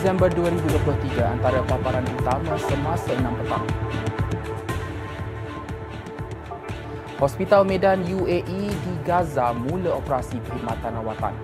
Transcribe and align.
Disember 0.00 0.32
2023 0.32 1.20
antara 1.20 1.60
paparan 1.68 2.00
utama 2.16 2.56
semasa 2.56 3.12
6 3.12 3.20
petang. 3.20 3.64
Hospital 7.20 7.68
Medan 7.68 8.00
UAE 8.08 8.72
di 8.72 8.94
Gaza 9.04 9.52
mula 9.52 10.00
operasi 10.00 10.40
perkhidmatan 10.40 11.04
rawatan. 11.04 11.36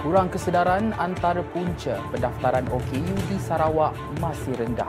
Kurang 0.00 0.32
kesedaran 0.32 0.96
antara 0.96 1.44
punca 1.52 2.00
pendaftaran 2.08 2.64
OKU 2.72 3.12
di 3.28 3.36
Sarawak 3.36 3.92
masih 4.24 4.56
rendah. 4.56 4.88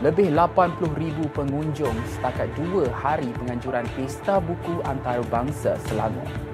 Lebih 0.00 0.32
80,000 0.32 1.28
pengunjung 1.28 1.92
setakat 2.08 2.48
dua 2.56 2.88
hari 2.88 3.28
penganjuran 3.36 3.84
Pesta 3.92 4.40
Buku 4.40 4.80
Antarabangsa 4.88 5.76
Selangor. 5.84 6.49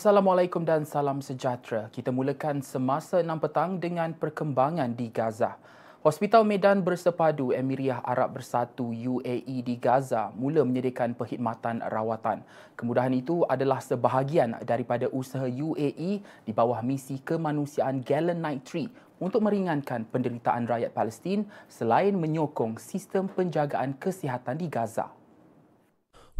Assalamualaikum 0.00 0.64
dan 0.64 0.88
salam 0.88 1.20
sejahtera. 1.20 1.92
Kita 1.92 2.08
mulakan 2.08 2.64
semasa 2.64 3.20
6 3.20 3.36
petang 3.36 3.76
dengan 3.76 4.16
perkembangan 4.16 4.96
di 4.96 5.12
Gaza. 5.12 5.60
Hospital 6.00 6.40
Medan 6.48 6.80
Bersepadu 6.80 7.52
Emiriah 7.52 8.00
Arab 8.00 8.40
Bersatu 8.40 8.96
UAE 8.96 9.60
di 9.60 9.76
Gaza 9.76 10.32
mula 10.32 10.64
menyediakan 10.64 11.12
perkhidmatan 11.12 11.84
rawatan. 11.84 12.40
Kemudahan 12.80 13.12
itu 13.12 13.44
adalah 13.44 13.84
sebahagian 13.84 14.56
daripada 14.64 15.04
usaha 15.12 15.44
UAE 15.44 16.24
di 16.24 16.52
bawah 16.56 16.80
misi 16.80 17.20
kemanusiaan 17.20 18.00
Galen 18.00 18.40
Night 18.40 18.64
Tree 18.64 18.88
untuk 19.20 19.44
meringankan 19.44 20.08
penderitaan 20.08 20.64
rakyat 20.64 20.96
Palestin 20.96 21.44
selain 21.68 22.16
menyokong 22.16 22.80
sistem 22.80 23.28
penjagaan 23.28 24.00
kesihatan 24.00 24.56
di 24.56 24.64
Gaza. 24.72 25.19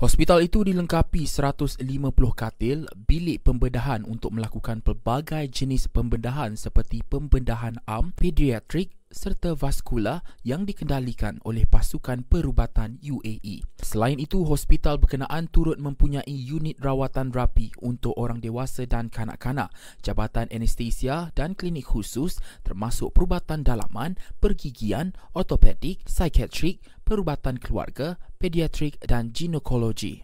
Hospital 0.00 0.40
itu 0.40 0.64
dilengkapi 0.64 1.28
150 1.28 1.84
katil, 2.32 2.88
bilik 3.04 3.44
pembedahan 3.44 4.00
untuk 4.08 4.32
melakukan 4.32 4.80
pelbagai 4.80 5.44
jenis 5.52 5.92
pembedahan 5.92 6.56
seperti 6.56 7.04
pembedahan 7.04 7.76
arm, 7.84 8.16
pediatrik 8.16 8.96
serta 9.10 9.58
vaskular 9.58 10.22
yang 10.46 10.62
dikendalikan 10.64 11.42
oleh 11.42 11.66
pasukan 11.66 12.22
perubatan 12.24 12.96
UAE. 13.02 13.66
Selain 13.82 14.16
itu, 14.16 14.46
hospital 14.46 15.02
berkenaan 15.02 15.50
turut 15.50 15.76
mempunyai 15.76 16.30
unit 16.30 16.78
rawatan 16.78 17.34
rapi 17.34 17.74
untuk 17.82 18.14
orang 18.16 18.38
dewasa 18.38 18.86
dan 18.86 19.10
kanak-kanak, 19.10 19.68
jabatan 20.00 20.46
anestesia 20.48 21.34
dan 21.34 21.58
klinik 21.58 21.90
khusus 21.90 22.38
termasuk 22.62 23.12
perubatan 23.12 23.66
dalaman, 23.66 24.14
pergigian, 24.38 25.12
ortopedik, 25.34 26.06
psikiatrik, 26.06 26.80
perubatan 27.10 27.58
keluarga, 27.58 28.22
pediatrik 28.38 29.02
dan 29.02 29.34
ginekologi. 29.34 30.22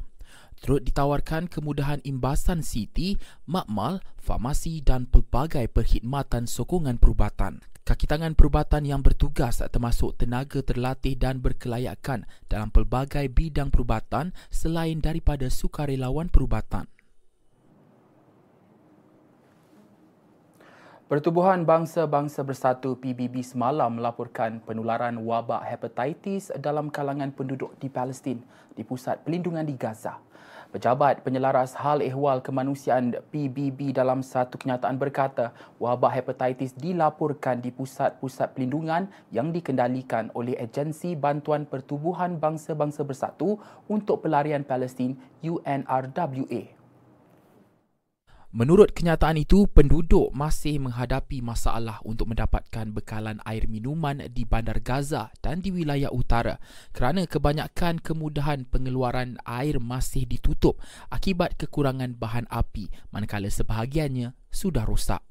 Turut 0.62 0.86
ditawarkan 0.86 1.50
kemudahan 1.50 1.98
imbasan 2.06 2.62
CT, 2.62 3.18
makmal, 3.50 3.98
farmasi 4.22 4.86
dan 4.86 5.10
pelbagai 5.10 5.66
perkhidmatan 5.66 6.46
sokongan 6.46 7.02
perubatan. 7.02 7.58
Kaki 7.86 8.06
tangan 8.06 8.34
perubatan 8.34 8.82
yang 8.82 9.02
bertugas 9.02 9.62
termasuk 9.62 10.18
tenaga 10.18 10.58
terlatih 10.62 11.14
dan 11.14 11.38
berkelayakan 11.38 12.26
dalam 12.50 12.70
pelbagai 12.70 13.30
bidang 13.30 13.70
perubatan 13.70 14.34
selain 14.50 14.98
daripada 15.02 15.46
sukarelawan 15.46 16.26
perubatan. 16.30 16.90
Pertubuhan 21.06 21.62
Bangsa-Bangsa 21.62 22.42
Bersatu 22.42 22.98
PBB 22.98 23.38
semalam 23.38 23.94
melaporkan 23.94 24.58
penularan 24.58 25.14
wabak 25.22 25.62
hepatitis 25.62 26.50
dalam 26.58 26.90
kalangan 26.90 27.30
penduduk 27.30 27.78
di 27.78 27.86
Palestin 27.86 28.42
di 28.74 28.82
Pusat 28.82 29.22
Pelindungan 29.22 29.62
di 29.62 29.78
Gaza. 29.78 30.18
Pejabat 30.74 31.22
Penyelaras 31.22 31.78
Hal 31.78 32.02
Ehwal 32.02 32.42
Kemanusiaan 32.42 33.22
PBB 33.30 33.94
dalam 33.94 34.18
satu 34.18 34.58
kenyataan 34.58 34.98
berkata 34.98 35.54
wabak 35.78 36.10
hepatitis 36.10 36.74
dilaporkan 36.74 37.62
di 37.62 37.70
pusat-pusat 37.70 38.58
pelindungan 38.58 39.06
yang 39.30 39.54
dikendalikan 39.54 40.34
oleh 40.34 40.58
Agensi 40.58 41.14
Bantuan 41.14 41.70
Pertubuhan 41.70 42.34
Bangsa-Bangsa 42.42 43.06
Bersatu 43.06 43.62
untuk 43.86 44.26
Pelarian 44.26 44.66
Palestin 44.66 45.14
UNRWA. 45.38 46.75
Menurut 48.54 48.94
kenyataan 48.94 49.42
itu, 49.42 49.66
penduduk 49.66 50.30
masih 50.30 50.78
menghadapi 50.78 51.42
masalah 51.42 51.98
untuk 52.06 52.30
mendapatkan 52.30 52.94
bekalan 52.94 53.42
air 53.42 53.66
minuman 53.66 54.22
di 54.30 54.46
bandar 54.46 54.78
Gaza 54.86 55.34
dan 55.42 55.58
di 55.58 55.74
wilayah 55.74 56.14
utara 56.14 56.62
kerana 56.94 57.26
kebanyakan 57.26 57.98
kemudahan 57.98 58.62
pengeluaran 58.70 59.42
air 59.42 59.82
masih 59.82 60.30
ditutup 60.30 60.78
akibat 61.10 61.58
kekurangan 61.58 62.14
bahan 62.14 62.46
api 62.46 62.86
manakala 63.10 63.50
sebahagiannya 63.50 64.30
sudah 64.46 64.86
rosak. 64.86 65.26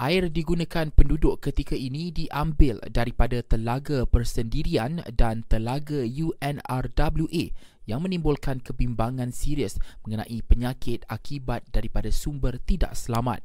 Air 0.00 0.32
digunakan 0.32 0.88
penduduk 0.90 1.44
ketika 1.44 1.76
ini 1.76 2.08
diambil 2.10 2.80
daripada 2.88 3.44
telaga 3.46 4.08
persendirian 4.08 5.04
dan 5.12 5.44
telaga 5.44 6.02
UNRWA 6.02 7.44
yang 7.90 8.06
menimbulkan 8.06 8.62
kebimbangan 8.62 9.34
serius 9.34 9.82
mengenai 10.06 10.38
penyakit 10.46 11.02
akibat 11.10 11.66
daripada 11.74 12.14
sumber 12.14 12.62
tidak 12.62 12.94
selamat. 12.94 13.42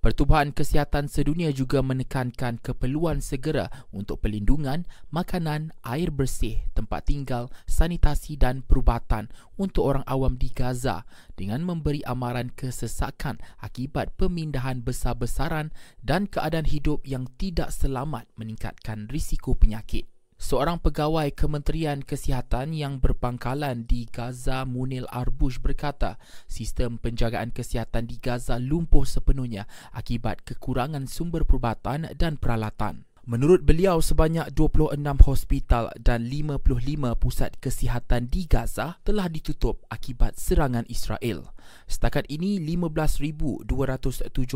Pertubuhan 0.00 0.56
Kesihatan 0.56 1.12
Sedunia 1.12 1.52
juga 1.52 1.84
menekankan 1.84 2.56
keperluan 2.56 3.20
segera 3.20 3.68
untuk 3.92 4.24
pelindungan, 4.24 4.88
makanan, 5.12 5.76
air 5.84 6.08
bersih, 6.08 6.64
tempat 6.72 7.12
tinggal, 7.12 7.52
sanitasi 7.68 8.40
dan 8.40 8.64
perubatan 8.64 9.28
untuk 9.60 9.84
orang 9.84 10.00
awam 10.08 10.40
di 10.40 10.48
Gaza 10.56 11.04
dengan 11.36 11.60
memberi 11.68 12.00
amaran 12.08 12.48
kesesakan 12.48 13.44
akibat 13.60 14.16
pemindahan 14.16 14.80
besar-besaran 14.80 15.68
dan 16.00 16.24
keadaan 16.24 16.64
hidup 16.64 17.04
yang 17.04 17.28
tidak 17.36 17.68
selamat 17.68 18.24
meningkatkan 18.40 19.04
risiko 19.12 19.52
penyakit. 19.52 20.08
Seorang 20.40 20.80
pegawai 20.80 21.36
Kementerian 21.36 22.00
Kesihatan 22.00 22.72
yang 22.72 22.96
berpangkalan 22.96 23.84
di 23.84 24.08
Gaza 24.08 24.64
Munil 24.64 25.04
Arbush 25.12 25.60
berkata 25.60 26.16
sistem 26.48 26.96
penjagaan 26.96 27.52
kesihatan 27.52 28.08
di 28.08 28.16
Gaza 28.16 28.56
lumpuh 28.56 29.04
sepenuhnya 29.04 29.68
akibat 29.92 30.40
kekurangan 30.48 31.04
sumber 31.12 31.44
perubatan 31.44 32.08
dan 32.16 32.40
peralatan. 32.40 33.04
Menurut 33.28 33.68
beliau, 33.68 34.00
sebanyak 34.00 34.48
26 34.56 34.96
hospital 35.28 35.92
dan 36.00 36.24
55 36.24 37.20
pusat 37.20 37.52
kesihatan 37.60 38.32
di 38.32 38.48
Gaza 38.48 38.96
telah 39.04 39.28
ditutup 39.28 39.84
akibat 39.92 40.40
serangan 40.40 40.88
Israel. 40.88 41.52
Setakat 41.84 42.24
ini, 42.32 42.56
15,207 42.64 43.68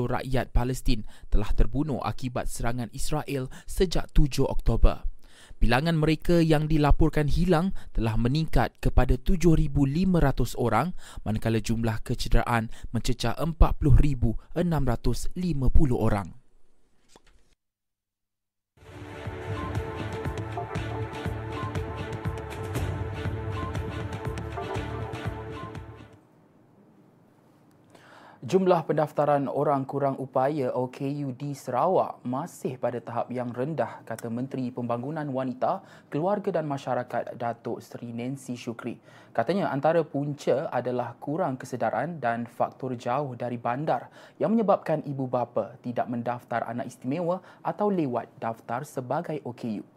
rakyat 0.08 0.48
Palestin 0.48 1.04
telah 1.28 1.52
terbunuh 1.52 2.00
akibat 2.00 2.48
serangan 2.48 2.88
Israel 2.96 3.52
sejak 3.68 4.08
7 4.16 4.48
Oktober. 4.48 5.13
Bilangan 5.64 5.96
mereka 5.96 6.44
yang 6.44 6.68
dilaporkan 6.68 7.24
hilang 7.24 7.72
telah 7.96 8.20
meningkat 8.20 8.76
kepada 8.84 9.16
7,500 9.16 10.60
orang 10.60 10.92
manakala 11.24 11.56
jumlah 11.56 12.04
kecederaan 12.04 12.68
mencecah 12.92 13.32
40,650 13.40 14.60
orang. 15.96 16.43
Jumlah 28.44 28.84
pendaftaran 28.84 29.48
orang 29.48 29.88
kurang 29.88 30.20
upaya 30.20 30.68
OKU 30.68 31.32
di 31.32 31.56
Sarawak 31.56 32.20
masih 32.28 32.76
pada 32.76 33.00
tahap 33.00 33.32
yang 33.32 33.48
rendah, 33.48 34.04
kata 34.04 34.28
Menteri 34.28 34.68
Pembangunan 34.68 35.24
Wanita, 35.32 35.80
Keluarga 36.12 36.60
dan 36.60 36.68
Masyarakat 36.68 37.40
Datuk 37.40 37.80
Seri 37.80 38.12
Nancy 38.12 38.52
Shukri. 38.52 39.00
Katanya 39.32 39.72
antara 39.72 40.04
punca 40.04 40.68
adalah 40.68 41.16
kurang 41.16 41.56
kesedaran 41.56 42.20
dan 42.20 42.44
faktor 42.44 42.92
jauh 43.00 43.32
dari 43.32 43.56
bandar 43.56 44.12
yang 44.36 44.52
menyebabkan 44.52 45.00
ibu 45.08 45.24
bapa 45.24 45.80
tidak 45.80 46.04
mendaftar 46.12 46.68
anak 46.68 46.92
istimewa 46.92 47.40
atau 47.64 47.88
lewat 47.88 48.28
daftar 48.36 48.84
sebagai 48.84 49.40
OKU. 49.40 49.93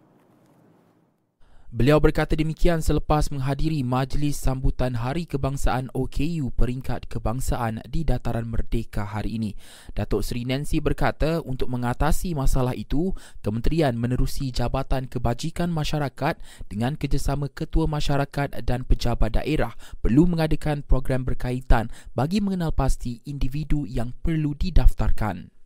Beliau 1.67 1.99
berkata 1.99 2.31
demikian 2.31 2.79
selepas 2.79 3.27
menghadiri 3.27 3.83
majlis 3.83 4.39
sambutan 4.39 4.95
Hari 4.95 5.27
Kebangsaan 5.27 5.91
OKU 5.91 6.47
peringkat 6.55 7.11
kebangsaan 7.11 7.83
di 7.83 8.07
Dataran 8.07 8.47
Merdeka 8.47 9.03
hari 9.03 9.35
ini. 9.35 9.51
Datuk 9.91 10.23
Seri 10.23 10.47
Nancy 10.47 10.79
berkata 10.79 11.43
untuk 11.43 11.67
mengatasi 11.67 12.31
masalah 12.39 12.71
itu, 12.71 13.11
kementerian 13.43 13.99
menerusi 13.99 14.47
Jabatan 14.55 15.11
Kebajikan 15.11 15.67
Masyarakat 15.67 16.39
dengan 16.71 16.95
kerjasama 16.95 17.51
ketua 17.51 17.83
masyarakat 17.83 18.63
dan 18.63 18.87
pejabat 18.87 19.35
daerah 19.35 19.75
perlu 19.99 20.23
mengadakan 20.23 20.87
program 20.87 21.27
berkaitan 21.27 21.91
bagi 22.15 22.39
mengenal 22.39 22.71
pasti 22.71 23.19
individu 23.27 23.83
yang 23.83 24.15
perlu 24.23 24.55
didaftarkan. 24.55 25.56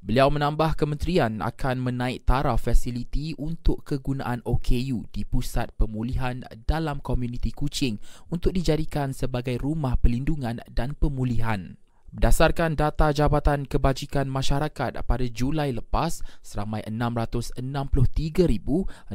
Beliau 0.00 0.32
menambah 0.32 0.80
kementerian 0.80 1.44
akan 1.44 1.84
menaik 1.84 2.24
taraf 2.24 2.64
fasiliti 2.64 3.36
untuk 3.36 3.84
kegunaan 3.84 4.40
OKU 4.48 5.04
di 5.12 5.28
pusat 5.28 5.76
pemulihan 5.76 6.40
dalam 6.64 7.04
komuniti 7.04 7.52
Kuching 7.52 8.00
untuk 8.32 8.56
dijadikan 8.56 9.12
sebagai 9.12 9.60
rumah 9.60 10.00
pelindungan 10.00 10.64
dan 10.72 10.96
pemulihan. 10.96 11.76
Berdasarkan 12.10 12.74
data 12.80 13.12
Jabatan 13.14 13.68
Kebajikan 13.68 14.24
Masyarakat 14.26 14.98
pada 15.04 15.26
Julai 15.30 15.70
lepas, 15.70 16.24
seramai 16.42 16.82
663,650 16.88 19.12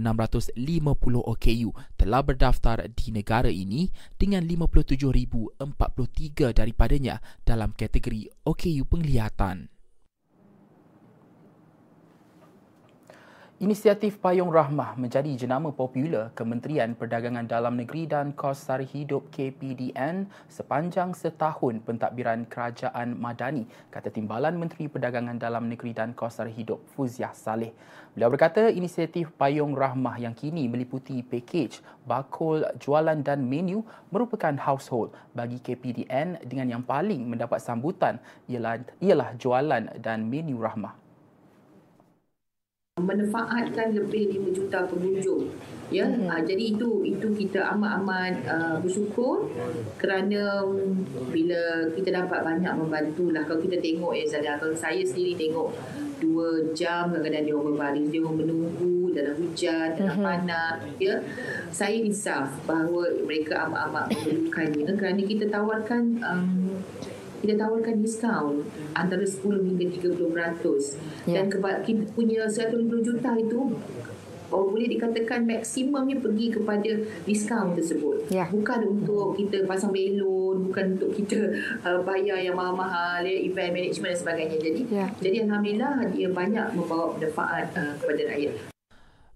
OKU 1.19 1.69
telah 1.97 2.21
berdaftar 2.21 2.85
di 2.93 3.09
negara 3.09 3.49
ini 3.49 3.89
dengan 4.15 4.45
57,043 4.47 6.55
daripadanya 6.55 7.19
dalam 7.41 7.73
kategori 7.73 8.29
OKU 8.47 8.85
penglihatan. 8.87 9.74
Inisiatif 13.55 14.19
Payung 14.19 14.51
Rahmah 14.51 14.99
menjadi 14.99 15.31
jenama 15.39 15.71
popular 15.71 16.27
Kementerian 16.35 16.91
Perdagangan 16.91 17.47
Dalam 17.47 17.79
Negeri 17.79 18.03
dan 18.03 18.35
Kos 18.35 18.67
Sara 18.67 18.83
Hidup 18.83 19.31
KPDN 19.31 20.27
sepanjang 20.51 21.15
setahun 21.15 21.79
pentadbiran 21.87 22.43
Kerajaan 22.51 23.15
Madani, 23.15 23.63
kata 23.95 24.11
Timbalan 24.11 24.59
Menteri 24.59 24.91
Perdagangan 24.91 25.39
Dalam 25.39 25.71
Negeri 25.71 25.95
dan 25.95 26.11
Kos 26.11 26.35
Sara 26.35 26.51
Hidup 26.51 26.83
Fuziah 26.99 27.31
Saleh. 27.31 27.71
Beliau 28.11 28.27
berkata 28.27 28.67
inisiatif 28.67 29.31
Payung 29.39 29.71
Rahmah 29.71 30.19
yang 30.19 30.35
kini 30.35 30.67
meliputi 30.67 31.23
pakej, 31.23 31.79
bakul, 32.03 32.59
jualan 32.83 33.23
dan 33.23 33.39
menu 33.39 33.87
merupakan 34.11 34.51
household 34.59 35.15
bagi 35.31 35.63
KPDN 35.63 36.43
dengan 36.43 36.75
yang 36.75 36.83
paling 36.83 37.23
mendapat 37.23 37.63
sambutan 37.63 38.19
ialah, 38.51 38.83
ialah 38.99 39.31
jualan 39.39 39.95
dan 40.03 40.27
menu 40.27 40.59
rahmah 40.59 41.04
memanfaatkan 42.95 43.91
lebih 43.91 44.39
5 44.39 44.55
juta 44.55 44.87
pengunjung 44.87 45.51
ya 45.91 46.07
mm-hmm. 46.07 46.31
uh, 46.31 46.39
jadi 46.47 46.63
itu 46.79 47.03
itu 47.03 47.27
kita 47.43 47.59
amat-amat 47.75 48.47
uh, 48.47 48.79
bersyukur 48.79 49.51
kerana 49.99 50.63
bila 51.27 51.91
kita 51.91 52.23
dapat 52.23 52.39
banyak 52.39 52.71
membantu 52.71 53.35
lah 53.35 53.43
kalau 53.43 53.59
kita 53.59 53.83
tengok 53.83 54.15
ya 54.15 54.23
Zalia 54.23 54.55
kalau 54.55 54.71
saya 54.71 55.03
sendiri 55.03 55.35
tengok 55.35 55.75
dua 56.23 56.71
jam 56.71 57.11
kadang-kadang 57.11 57.43
dia 57.43 57.55
berbaring 57.59 58.07
dia 58.07 58.23
menunggu 58.23 59.11
dalam 59.11 59.35
hujan 59.43 59.87
dalam 59.99 60.15
mm-hmm. 60.15 60.23
panas 60.31 60.79
ya 60.95 61.19
saya 61.75 61.99
insaf 61.99 62.47
bahawa 62.63 63.11
mereka 63.27 63.67
amat-amat 63.67 64.07
memerlukannya 64.23 64.95
kerana 64.95 65.19
kita 65.19 65.51
tawarkan 65.51 66.23
um, 66.23 66.79
kita 67.45 67.61
tawarkan 67.61 68.01
diskaun 68.01 68.65
antara 68.97 69.21
10 69.21 69.45
hingga 69.61 69.85
30% 70.01 70.17
yeah. 71.29 71.37
dan 71.37 71.45
keba- 71.53 71.85
kita 71.85 72.09
punya 72.17 72.49
150 72.49 73.05
juta 73.05 73.31
itu 73.37 73.77
Oh, 74.53 74.69
boleh 74.69 74.85
dikatakan 74.85 75.41
maksimumnya 75.43 76.21
pergi 76.21 76.53
kepada 76.53 76.91
diskaun 77.25 77.73
tersebut. 77.73 78.29
Yeah. 78.29 78.45
Bukan 78.53 78.79
untuk 78.85 79.33
kita 79.33 79.65
pasang 79.65 79.89
belon, 79.89 80.69
bukan 80.69 80.95
untuk 80.95 81.17
kita 81.17 81.49
uh, 81.81 81.99
bayar 82.05 82.37
yang 82.37 82.53
mahal-mahal, 82.53 83.25
ya, 83.25 83.35
event 83.41 83.73
management 83.73 84.13
dan 84.13 84.19
sebagainya. 84.21 84.57
Jadi, 84.61 84.81
yeah. 84.93 85.09
jadi 85.17 85.49
alhamdulillah 85.49 86.07
dia 86.13 86.29
banyak 86.29 86.67
membawa 86.77 87.17
manfaat 87.17 87.73
uh, 87.73 87.97
kepada 87.97 88.21
rakyat. 88.37 88.74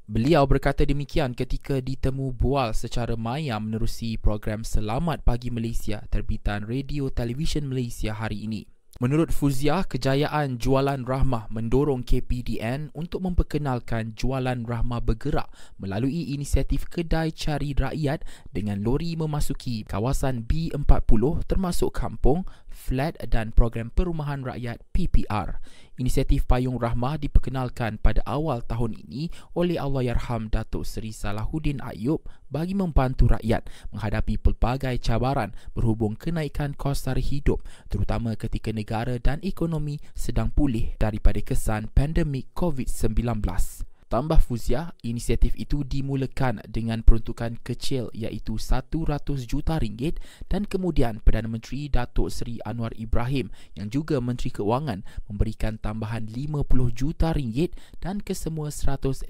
Beliau 0.09 0.41
berkata 0.49 0.81
demikian 0.89 1.37
ketika 1.37 1.77
ditemu 1.77 2.33
bual 2.33 2.73
secara 2.73 3.13
maya 3.13 3.61
menerusi 3.61 4.17
program 4.17 4.65
Selamat 4.65 5.21
Pagi 5.21 5.53
Malaysia 5.53 6.01
terbitan 6.09 6.65
Radio 6.65 7.13
Television 7.13 7.69
Malaysia 7.69 8.17
hari 8.17 8.49
ini. 8.49 8.65
Menurut 8.97 9.29
Fuzia, 9.29 9.85
kejayaan 9.85 10.57
Jualan 10.57 11.05
Rahmah 11.05 11.53
mendorong 11.53 12.01
KPDN 12.01 12.89
untuk 12.97 13.21
memperkenalkan 13.21 14.17
Jualan 14.17 14.65
Rahmah 14.65 14.97
bergerak 15.05 15.45
melalui 15.77 16.33
inisiatif 16.33 16.89
Kedai 16.89 17.29
Cari 17.29 17.77
Rakyat 17.77 18.25
dengan 18.49 18.81
lori 18.81 19.13
memasuki 19.13 19.85
kawasan 19.85 20.41
B40 20.49 21.45
termasuk 21.45 21.93
kampung, 21.93 22.49
flat 22.79 23.19
dan 23.27 23.51
program 23.51 23.91
perumahan 23.91 24.39
rakyat 24.47 24.79
PPR. 24.95 25.59
Inisiatif 25.99 26.47
Payung 26.47 26.79
Rahmah 26.79 27.19
diperkenalkan 27.19 27.99
pada 27.99 28.23
awal 28.23 28.63
tahun 28.63 28.95
ini 28.95 29.27
oleh 29.51 29.75
Allahyarham 29.75 30.47
Datuk 30.47 30.87
Seri 30.87 31.11
Salahuddin 31.11 31.83
Ayub 31.83 32.23
bagi 32.47 32.71
membantu 32.71 33.27
rakyat 33.27 33.67
menghadapi 33.91 34.39
pelbagai 34.39 34.95
cabaran 35.03 35.51
berhubung 35.75 36.15
kenaikan 36.15 36.71
kos 36.71 37.03
sara 37.03 37.19
hidup 37.19 37.59
terutama 37.91 38.39
ketika 38.39 38.71
negara 38.71 39.19
dan 39.19 39.43
ekonomi 39.43 39.99
sedang 40.15 40.47
pulih 40.55 40.95
daripada 40.95 41.43
kesan 41.43 41.91
pandemik 41.91 42.47
COVID-19. 42.55 43.88
Tambah 44.09 44.41
Fuzia, 44.41 44.97
inisiatif 45.05 45.53
itu 45.53 45.85
dimulakan 45.85 46.65
dengan 46.65 47.05
peruntukan 47.05 47.61
kecil 47.61 48.09
iaitu 48.09 48.57
100 48.57 48.89
juta 49.45 49.77
ringgit 49.77 50.17
dan 50.49 50.65
kemudian 50.65 51.21
Perdana 51.21 51.45
Menteri 51.45 51.93
Datuk 51.93 52.33
Seri 52.33 52.57
Anwar 52.65 52.89
Ibrahim 52.97 53.53
yang 53.77 53.93
juga 53.93 54.17
Menteri 54.17 54.49
Keuangan 54.49 55.05
memberikan 55.29 55.77
tambahan 55.77 56.25
50 56.25 56.65
juta 56.89 57.37
ringgit 57.37 57.77
dan 58.01 58.17
kesemua 58.17 58.73
150 58.73 59.29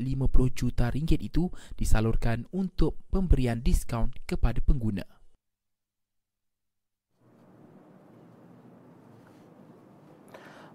juta 0.55 0.87
ringgit 0.95 1.19
itu 1.27 1.51
disalurkan 1.75 2.47
untuk 2.55 2.95
pemberian 3.11 3.59
diskaun 3.59 4.15
kepada 4.23 4.63
pengguna. 4.63 5.18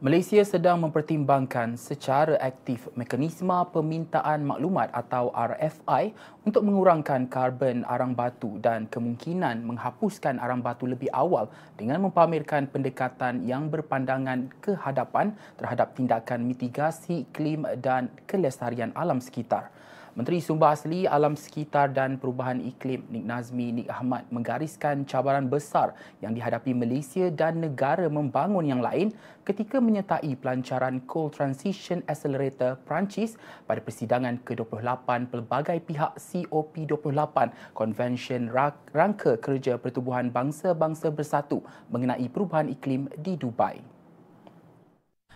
Malaysia 0.04 0.44
sedang 0.44 0.84
mempertimbangkan 0.84 1.80
secara 1.80 2.36
aktif 2.36 2.92
mekanisme 2.92 3.56
permintaan 3.72 4.44
maklumat 4.44 4.92
atau 4.92 5.32
RFI 5.32 6.12
untuk 6.44 6.60
mengurangkan 6.60 7.24
karbon 7.24 7.88
arang 7.88 8.12
batu 8.12 8.60
dan 8.60 8.84
kemungkinan 8.84 9.64
menghapuskan 9.64 10.36
arang 10.44 10.60
batu 10.60 10.84
lebih 10.84 11.08
awal 11.08 11.48
dengan 11.80 12.04
mempamerkan 12.04 12.68
pendekatan 12.68 13.48
yang 13.48 13.72
berpandangan 13.72 14.52
ke 14.60 14.76
hadapan 14.76 15.32
terhadap 15.56 15.96
tindakan 15.96 16.52
mitigasi 16.52 17.24
iklim 17.24 17.64
dan 17.80 18.12
kelestarian 18.28 18.92
alam 18.92 19.24
sekitar. 19.24 19.72
Menteri 20.14 20.38
Sumber 20.38 20.70
Asli 20.70 21.10
Alam 21.10 21.34
Sekitar 21.34 21.90
dan 21.90 22.22
Perubahan 22.22 22.62
Iklim 22.62 23.02
Nik 23.10 23.26
Nazmi 23.26 23.74
Nik 23.74 23.90
Ahmad 23.90 24.22
menggariskan 24.30 25.02
cabaran 25.10 25.50
besar 25.50 25.90
yang 26.22 26.38
dihadapi 26.38 26.70
Malaysia 26.70 27.34
dan 27.34 27.58
negara 27.58 28.06
membangun 28.06 28.62
yang 28.62 28.78
lain 28.78 29.10
ketika 29.42 29.82
menyertai 29.82 30.38
pelancaran 30.38 31.02
Coal 31.10 31.34
Transition 31.34 31.98
Accelerator 32.06 32.78
Perancis 32.86 33.34
pada 33.66 33.82
persidangan 33.82 34.38
ke-28 34.46 35.34
pelbagai 35.34 35.82
pihak 35.82 36.14
COP28 36.14 37.50
Convention 37.74 38.54
Rangka 38.94 39.34
Kerja 39.42 39.82
Pertubuhan 39.82 40.30
Bangsa-Bangsa 40.30 41.10
Bersatu 41.10 41.58
mengenai 41.90 42.30
perubahan 42.30 42.70
iklim 42.70 43.10
di 43.18 43.34
Dubai. 43.34 43.93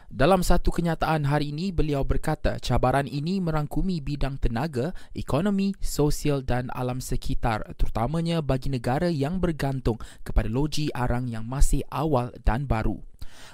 Dalam 0.09 0.41
satu 0.41 0.73
kenyataan 0.73 1.29
hari 1.29 1.53
ini, 1.53 1.69
beliau 1.69 2.01
berkata 2.01 2.57
cabaran 2.65 3.05
ini 3.05 3.45
merangkumi 3.45 4.01
bidang 4.01 4.41
tenaga, 4.41 4.97
ekonomi, 5.13 5.77
sosial 5.85 6.41
dan 6.41 6.73
alam 6.73 6.97
sekitar 6.97 7.77
terutamanya 7.77 8.41
bagi 8.41 8.73
negara 8.73 9.13
yang 9.13 9.37
bergantung 9.37 10.01
kepada 10.25 10.49
loji 10.49 10.89
arang 10.97 11.29
yang 11.29 11.45
masih 11.45 11.85
awal 11.93 12.33
dan 12.41 12.65
baru. 12.65 13.05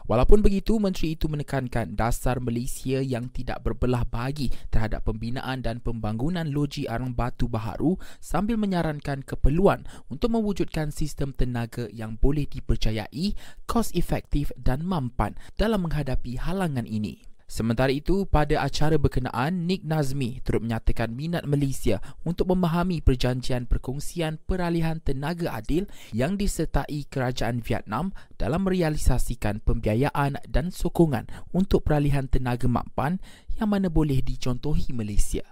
Walaupun 0.09 0.41
begitu, 0.41 0.77
menteri 0.79 1.19
itu 1.19 1.29
menekankan 1.29 1.99
dasar 1.99 2.39
Malaysia 2.39 3.03
yang 3.03 3.29
tidak 3.29 3.61
berbelah 3.67 4.07
bagi 4.09 4.49
terhadap 4.73 5.05
pembinaan 5.05 5.61
dan 5.61 5.83
pembangunan 5.83 6.47
loji 6.49 6.87
arang 6.87 7.13
batu 7.13 7.51
baharu 7.51 7.99
sambil 8.23 8.57
menyarankan 8.57 9.27
keperluan 9.27 9.85
untuk 10.09 10.33
mewujudkan 10.33 10.95
sistem 10.95 11.35
tenaga 11.35 11.91
yang 11.91 12.17
boleh 12.17 12.47
dipercayai, 12.49 13.37
kos 13.67 13.91
efektif 13.93 14.55
dan 14.55 14.87
mampan 14.87 15.35
dalam 15.59 15.85
menghadapi 15.85 16.39
halangan 16.39 16.87
ini. 16.87 17.34
Sementara 17.45 17.93
itu, 17.93 18.25
pada 18.25 18.65
acara 18.65 18.97
berkenaan, 18.97 19.69
Nick 19.69 19.85
Nazmi 19.85 20.41
turut 20.41 20.65
menyatakan 20.65 21.13
minat 21.13 21.45
Malaysia 21.45 22.01
untuk 22.25 22.51
memahami 22.57 23.05
perjanjian 23.05 23.69
perkongsian 23.69 24.41
peralihan 24.49 24.99
tenaga 25.05 25.53
adil 25.53 25.85
yang 26.17 26.41
disertai 26.41 27.05
kerajaan 27.05 27.61
Vietnam 27.61 28.17
dalam 28.41 28.65
merealisasikan 28.65 29.61
pembiayaan 29.61 30.41
dan 30.49 30.73
sokongan 30.73 31.29
untuk 31.53 31.85
peralihan 31.85 32.27
tenaga 32.27 32.65
mampan 32.65 33.21
yang 33.61 33.69
mana 33.71 33.93
boleh 33.93 34.25
dicontohi 34.25 34.97
Malaysia. 34.97 35.45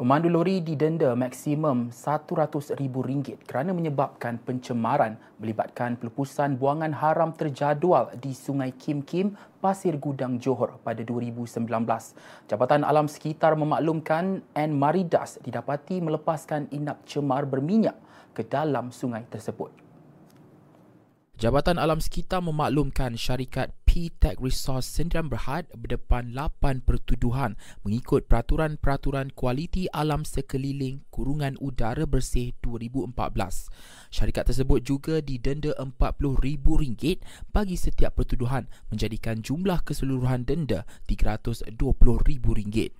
Pemandu 0.00 0.32
lori 0.32 0.64
didenda 0.64 1.12
maksimum 1.12 1.92
RM100,000 1.92 3.36
kerana 3.44 3.76
menyebabkan 3.76 4.40
pencemaran 4.40 5.20
melibatkan 5.36 6.00
pelepusan 6.00 6.56
buangan 6.56 6.96
haram 6.96 7.36
terjadual 7.36 8.08
di 8.16 8.32
Sungai 8.32 8.72
Kim 8.80 9.04
Kim, 9.04 9.36
Pasir 9.60 10.00
Gudang, 10.00 10.40
Johor 10.40 10.80
pada 10.80 11.04
2019. 11.04 11.68
Jabatan 12.48 12.80
Alam 12.80 13.12
Sekitar 13.12 13.60
memaklumkan 13.60 14.40
N. 14.56 14.70
Maridas 14.72 15.36
didapati 15.44 16.00
melepaskan 16.00 16.72
inap 16.72 17.04
cemar 17.04 17.44
berminyak 17.44 18.00
ke 18.32 18.40
dalam 18.40 18.88
sungai 18.96 19.28
tersebut. 19.28 19.68
Jabatan 21.36 21.76
Alam 21.76 22.00
Sekitar 22.00 22.40
memaklumkan 22.40 23.20
syarikat 23.20 23.76
P-Tech 23.90 24.38
Resource 24.38 24.86
Sdn 24.86 25.26
Berhad 25.26 25.66
berdepan 25.74 26.30
8 26.30 26.86
pertuduhan 26.86 27.58
mengikut 27.82 28.30
Peraturan-Peraturan 28.30 29.34
Kualiti 29.34 29.90
Alam 29.90 30.22
Sekeliling 30.22 31.02
Kurungan 31.10 31.58
Udara 31.58 32.06
Bersih 32.06 32.54
2014. 32.62 33.18
Syarikat 34.14 34.46
tersebut 34.46 34.86
juga 34.86 35.18
didenda 35.18 35.74
RM40,000 35.74 37.18
bagi 37.50 37.74
setiap 37.74 38.14
pertuduhan 38.14 38.70
menjadikan 38.94 39.42
jumlah 39.42 39.82
keseluruhan 39.82 40.46
denda 40.46 40.86
RM320,000. 41.10 42.94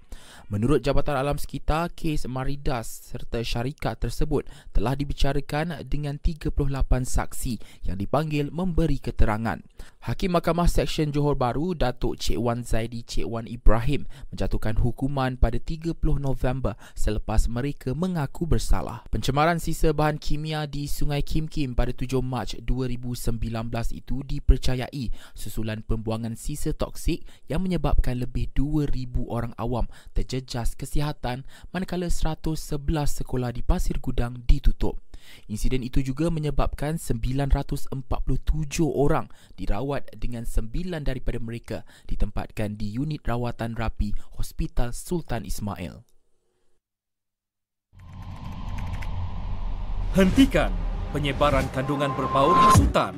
Menurut 0.50 0.82
Jabatan 0.82 1.14
Alam 1.14 1.38
Sekitar, 1.38 1.94
kes 1.94 2.26
Maridas 2.26 3.14
serta 3.14 3.38
syarikat 3.46 4.02
tersebut 4.02 4.42
telah 4.74 4.98
dibicarakan 4.98 5.86
dengan 5.86 6.18
38 6.18 6.50
saksi 7.06 7.86
yang 7.86 7.94
dipanggil 7.94 8.50
memberi 8.50 8.98
keterangan. 8.98 9.62
Hakim 10.00 10.32
Mahkamah 10.32 10.64
Seksyen 10.64 11.12
Johor 11.12 11.36
Bahru, 11.36 11.76
Datuk 11.76 12.16
Cik 12.16 12.40
Wan 12.40 12.64
Zaidi 12.64 13.04
Cik 13.04 13.28
Wan 13.28 13.44
Ibrahim 13.44 14.08
menjatuhkan 14.32 14.80
hukuman 14.80 15.36
pada 15.36 15.60
30 15.60 15.92
November 16.16 16.72
selepas 16.96 17.44
mereka 17.52 17.92
mengaku 17.92 18.48
bersalah. 18.48 19.04
Pencemaran 19.12 19.60
sisa 19.60 19.92
bahan 19.92 20.16
kimia 20.16 20.64
di 20.64 20.88
Sungai 20.88 21.20
Kim 21.20 21.44
Kim 21.44 21.76
pada 21.76 21.92
7 21.92 22.16
Mac 22.24 22.56
2019 22.64 23.44
itu 23.92 24.24
dipercayai 24.24 25.12
susulan 25.36 25.84
pembuangan 25.84 26.32
sisa 26.32 26.72
toksik 26.72 27.20
yang 27.52 27.60
menyebabkan 27.60 28.24
lebih 28.24 28.48
2,000 28.56 29.28
orang 29.28 29.52
awam 29.60 29.84
terjejas 30.16 30.80
kesihatan 30.80 31.44
manakala 31.76 32.08
111 32.08 32.56
sekolah 33.20 33.52
di 33.52 33.60
Pasir 33.60 34.00
Gudang 34.00 34.48
ditutup. 34.48 34.96
Insiden 35.46 35.82
itu 35.82 36.00
juga 36.00 36.28
menyebabkan 36.28 36.96
947 36.96 37.92
orang 38.86 39.28
dirawat 39.58 40.08
dengan 40.16 40.46
9 40.46 40.70
daripada 41.02 41.38
mereka 41.42 41.78
ditempatkan 42.06 42.78
di 42.78 42.94
unit 42.96 43.24
rawatan 43.26 43.74
rapi 43.74 44.14
Hospital 44.38 44.94
Sultan 44.94 45.44
Ismail. 45.44 46.02
Hentikan 50.10 50.74
penyebaran 51.14 51.70
kandungan 51.70 52.10
berbau 52.18 52.50
hasutan. 52.50 53.14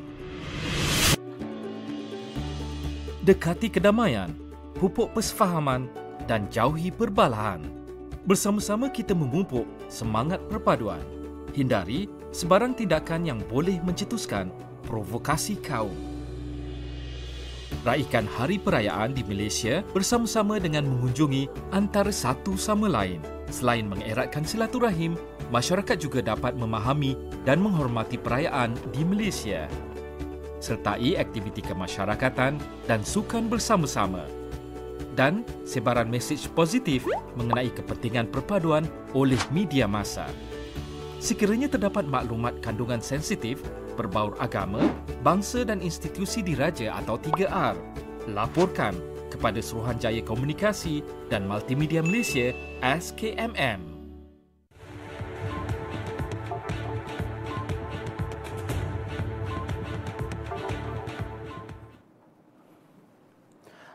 Dekati 3.23 3.71
kedamaian, 3.71 4.35
pupuk 4.77 5.15
persefahaman 5.15 5.87
dan 6.27 6.51
jauhi 6.51 6.91
perbalahan. 6.91 7.63
Bersama-sama 8.27 8.91
kita 8.91 9.15
memupuk 9.15 9.65
semangat 9.87 10.43
perpaduan. 10.51 11.22
Hindari 11.53 12.09
sebarang 12.33 12.73
tindakan 12.73 13.29
yang 13.29 13.41
boleh 13.45 13.77
mencetuskan 13.85 14.49
provokasi 14.89 15.61
kaum. 15.61 15.93
Raikan 17.85 18.25
hari 18.25 18.57
perayaan 18.57 19.13
di 19.13 19.21
Malaysia 19.29 19.85
bersama-sama 19.93 20.57
dengan 20.57 20.89
mengunjungi 20.89 21.53
antara 21.77 22.09
satu 22.09 22.57
sama 22.57 22.89
lain. 22.89 23.21
Selain 23.53 23.85
mengeratkan 23.85 24.49
silaturahim, 24.49 25.13
masyarakat 25.53 26.01
juga 26.01 26.25
dapat 26.25 26.57
memahami 26.57 27.21
dan 27.45 27.61
menghormati 27.61 28.17
perayaan 28.17 28.73
di 28.97 29.05
Malaysia. 29.05 29.69
Sertai 30.57 31.21
aktiviti 31.21 31.61
kemasyarakatan 31.61 32.57
dan 32.89 33.01
sukan 33.05 33.51
bersama-sama 33.51 34.25
dan 35.13 35.45
sebaran 35.69 36.09
mesej 36.09 36.49
positif 36.57 37.05
mengenai 37.37 37.69
kepentingan 37.75 38.31
perpaduan 38.33 38.89
oleh 39.13 39.41
media 39.53 39.85
masa. 39.85 40.31
Sekiranya 41.23 41.71
terdapat 41.71 42.02
maklumat 42.02 42.59
kandungan 42.67 42.99
sensitif 42.99 43.62
berbaur 43.95 44.35
agama, 44.43 44.83
bangsa 45.23 45.62
dan 45.62 45.79
institusi 45.79 46.43
diraja 46.43 46.99
atau 46.99 47.14
3R, 47.14 47.79
laporkan 48.35 48.99
kepada 49.31 49.62
Suruhanjaya 49.62 50.19
Komunikasi 50.26 50.99
dan 51.31 51.47
Multimedia 51.47 52.02
Malaysia 52.02 52.50
SKMM. 52.83 53.79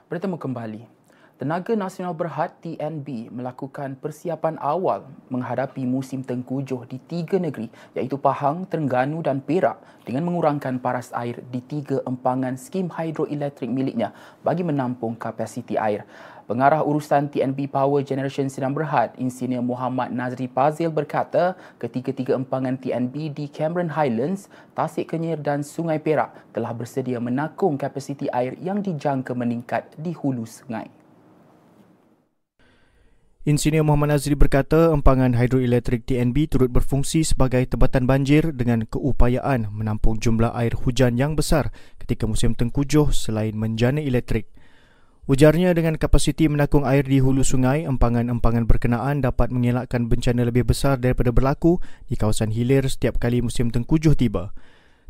Bertemu 0.08 0.40
kembali. 0.40 0.97
Tenaga 1.38 1.78
Nasional 1.78 2.18
Berhad 2.18 2.50
TNB 2.66 3.30
melakukan 3.30 3.94
persiapan 4.02 4.58
awal 4.58 5.06
menghadapi 5.30 5.86
musim 5.86 6.26
tengkujuh 6.26 6.90
di 6.90 6.98
tiga 7.06 7.38
negeri 7.38 7.70
iaitu 7.94 8.18
Pahang, 8.18 8.66
Terengganu 8.66 9.22
dan 9.22 9.38
Perak 9.46 9.78
dengan 10.02 10.26
mengurangkan 10.26 10.82
paras 10.82 11.14
air 11.14 11.46
di 11.54 11.62
tiga 11.62 12.02
empangan 12.10 12.58
skim 12.58 12.90
hidroelektrik 12.90 13.70
miliknya 13.70 14.18
bagi 14.42 14.66
menampung 14.66 15.14
kapasiti 15.14 15.78
air. 15.78 16.10
Pengarah 16.50 16.82
urusan 16.82 17.30
TNB 17.30 17.70
Power 17.70 18.02
Generation 18.02 18.50
Sedang 18.50 18.74
Berhad, 18.74 19.14
Insinyur 19.22 19.62
Muhammad 19.62 20.10
Nazri 20.10 20.50
Pazil 20.50 20.90
berkata 20.90 21.54
ketiga-tiga 21.78 22.34
empangan 22.34 22.82
TNB 22.82 23.14
di 23.38 23.46
Cameron 23.46 23.94
Highlands, 23.94 24.50
Tasik 24.74 25.14
Kenyir 25.14 25.38
dan 25.38 25.62
Sungai 25.62 26.02
Perak 26.02 26.34
telah 26.50 26.74
bersedia 26.74 27.22
menakung 27.22 27.78
kapasiti 27.78 28.26
air 28.34 28.58
yang 28.58 28.82
dijangka 28.82 29.38
meningkat 29.38 29.86
di 30.02 30.18
hulu 30.18 30.42
sungai. 30.50 30.97
Insinyur 33.48 33.88
Muhammad 33.88 34.12
Nazri 34.12 34.36
berkata 34.36 34.92
empangan 34.92 35.32
hidroelektrik 35.32 36.04
TNB 36.04 36.52
turut 36.52 36.68
berfungsi 36.68 37.24
sebagai 37.24 37.64
tebatan 37.64 38.04
banjir 38.04 38.52
dengan 38.52 38.84
keupayaan 38.84 39.72
menampung 39.72 40.20
jumlah 40.20 40.52
air 40.52 40.76
hujan 40.76 41.16
yang 41.16 41.40
besar 41.40 41.72
ketika 41.96 42.28
musim 42.28 42.60
tengkujuh 42.60 43.16
selain 43.16 43.56
menjana 43.56 44.04
elektrik. 44.04 44.52
Ujarnya 45.32 45.72
dengan 45.72 45.96
kapasiti 45.96 46.52
menakung 46.52 46.84
air 46.84 47.08
di 47.08 47.24
hulu 47.24 47.40
sungai, 47.40 47.88
empangan-empangan 47.88 48.68
berkenaan 48.68 49.24
dapat 49.24 49.48
mengelakkan 49.48 50.12
bencana 50.12 50.44
lebih 50.44 50.68
besar 50.68 51.00
daripada 51.00 51.32
berlaku 51.32 51.80
di 52.12 52.20
kawasan 52.20 52.52
hilir 52.52 52.84
setiap 52.92 53.16
kali 53.16 53.40
musim 53.40 53.72
tengkujuh 53.72 54.20
tiba. 54.20 54.52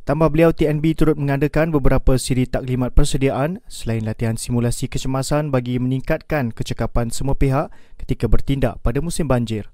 Tambah 0.08 0.32
beliau, 0.32 0.56
TNB 0.56 0.96
turut 0.96 1.20
mengadakan 1.20 1.68
beberapa 1.68 2.16
siri 2.16 2.48
taklimat 2.48 2.96
persediaan 2.96 3.60
selain 3.68 4.08
latihan 4.08 4.40
simulasi 4.40 4.88
kecemasan 4.88 5.52
bagi 5.52 5.76
meningkatkan 5.84 6.56
kecekapan 6.56 7.12
semua 7.12 7.36
pihak 7.36 7.68
ketika 8.00 8.32
bertindak 8.32 8.80
pada 8.80 9.04
musim 9.04 9.28
banjir. 9.28 9.68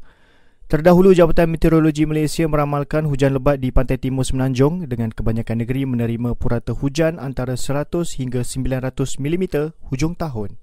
Terdahulu, 0.73 1.13
Jabatan 1.13 1.53
Meteorologi 1.53 2.09
Malaysia 2.09 2.49
meramalkan 2.49 3.05
hujan 3.05 3.37
lebat 3.37 3.61
di 3.61 3.69
pantai 3.69 4.01
timur 4.01 4.25
Semenanjung 4.25 4.89
dengan 4.89 5.13
kebanyakan 5.13 5.61
negeri 5.61 5.85
menerima 5.85 6.33
purata 6.33 6.73
hujan 6.73 7.21
antara 7.21 7.53
100 7.53 7.93
hingga 8.17 8.41
900 8.41 9.21
mm 9.21 9.45
hujung 9.93 10.17
tahun. 10.17 10.62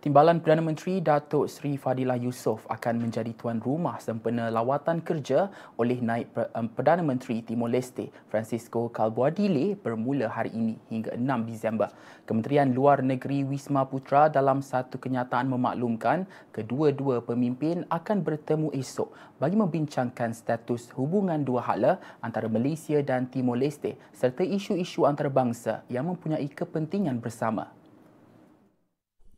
Timbalan 0.00 0.40
Perdana 0.40 0.64
Menteri 0.64 1.04
Datuk 1.04 1.44
Seri 1.44 1.76
Fadilah 1.76 2.16
Yusof 2.16 2.64
akan 2.72 3.04
menjadi 3.04 3.36
tuan 3.36 3.60
rumah 3.60 4.00
sempena 4.00 4.48
lawatan 4.48 5.04
kerja 5.04 5.52
oleh 5.76 6.00
naib 6.00 6.32
Perdana 6.72 7.04
Menteri 7.04 7.44
Timor 7.44 7.68
Leste 7.68 8.08
Francisco 8.32 8.88
Calbuadile 8.88 9.76
bermula 9.76 10.32
hari 10.32 10.56
ini 10.56 10.80
hingga 10.88 11.12
6 11.20 11.44
Disember. 11.44 11.92
Kementerian 12.24 12.72
Luar 12.72 13.04
Negeri 13.04 13.44
Wisma 13.44 13.84
Putra 13.84 14.32
dalam 14.32 14.64
satu 14.64 14.96
kenyataan 14.96 15.52
memaklumkan 15.52 16.24
kedua-dua 16.48 17.20
pemimpin 17.20 17.84
akan 17.92 18.24
bertemu 18.24 18.72
esok 18.72 19.12
bagi 19.36 19.60
membincangkan 19.60 20.32
status 20.32 20.96
hubungan 20.96 21.44
dua 21.44 21.60
hala 21.60 22.00
antara 22.24 22.48
Malaysia 22.48 22.96
dan 23.04 23.28
Timor 23.28 23.60
Leste 23.60 24.00
serta 24.16 24.40
isu-isu 24.48 25.04
antarabangsa 25.04 25.84
yang 25.92 26.08
mempunyai 26.08 26.48
kepentingan 26.48 27.20
bersama. 27.20 27.76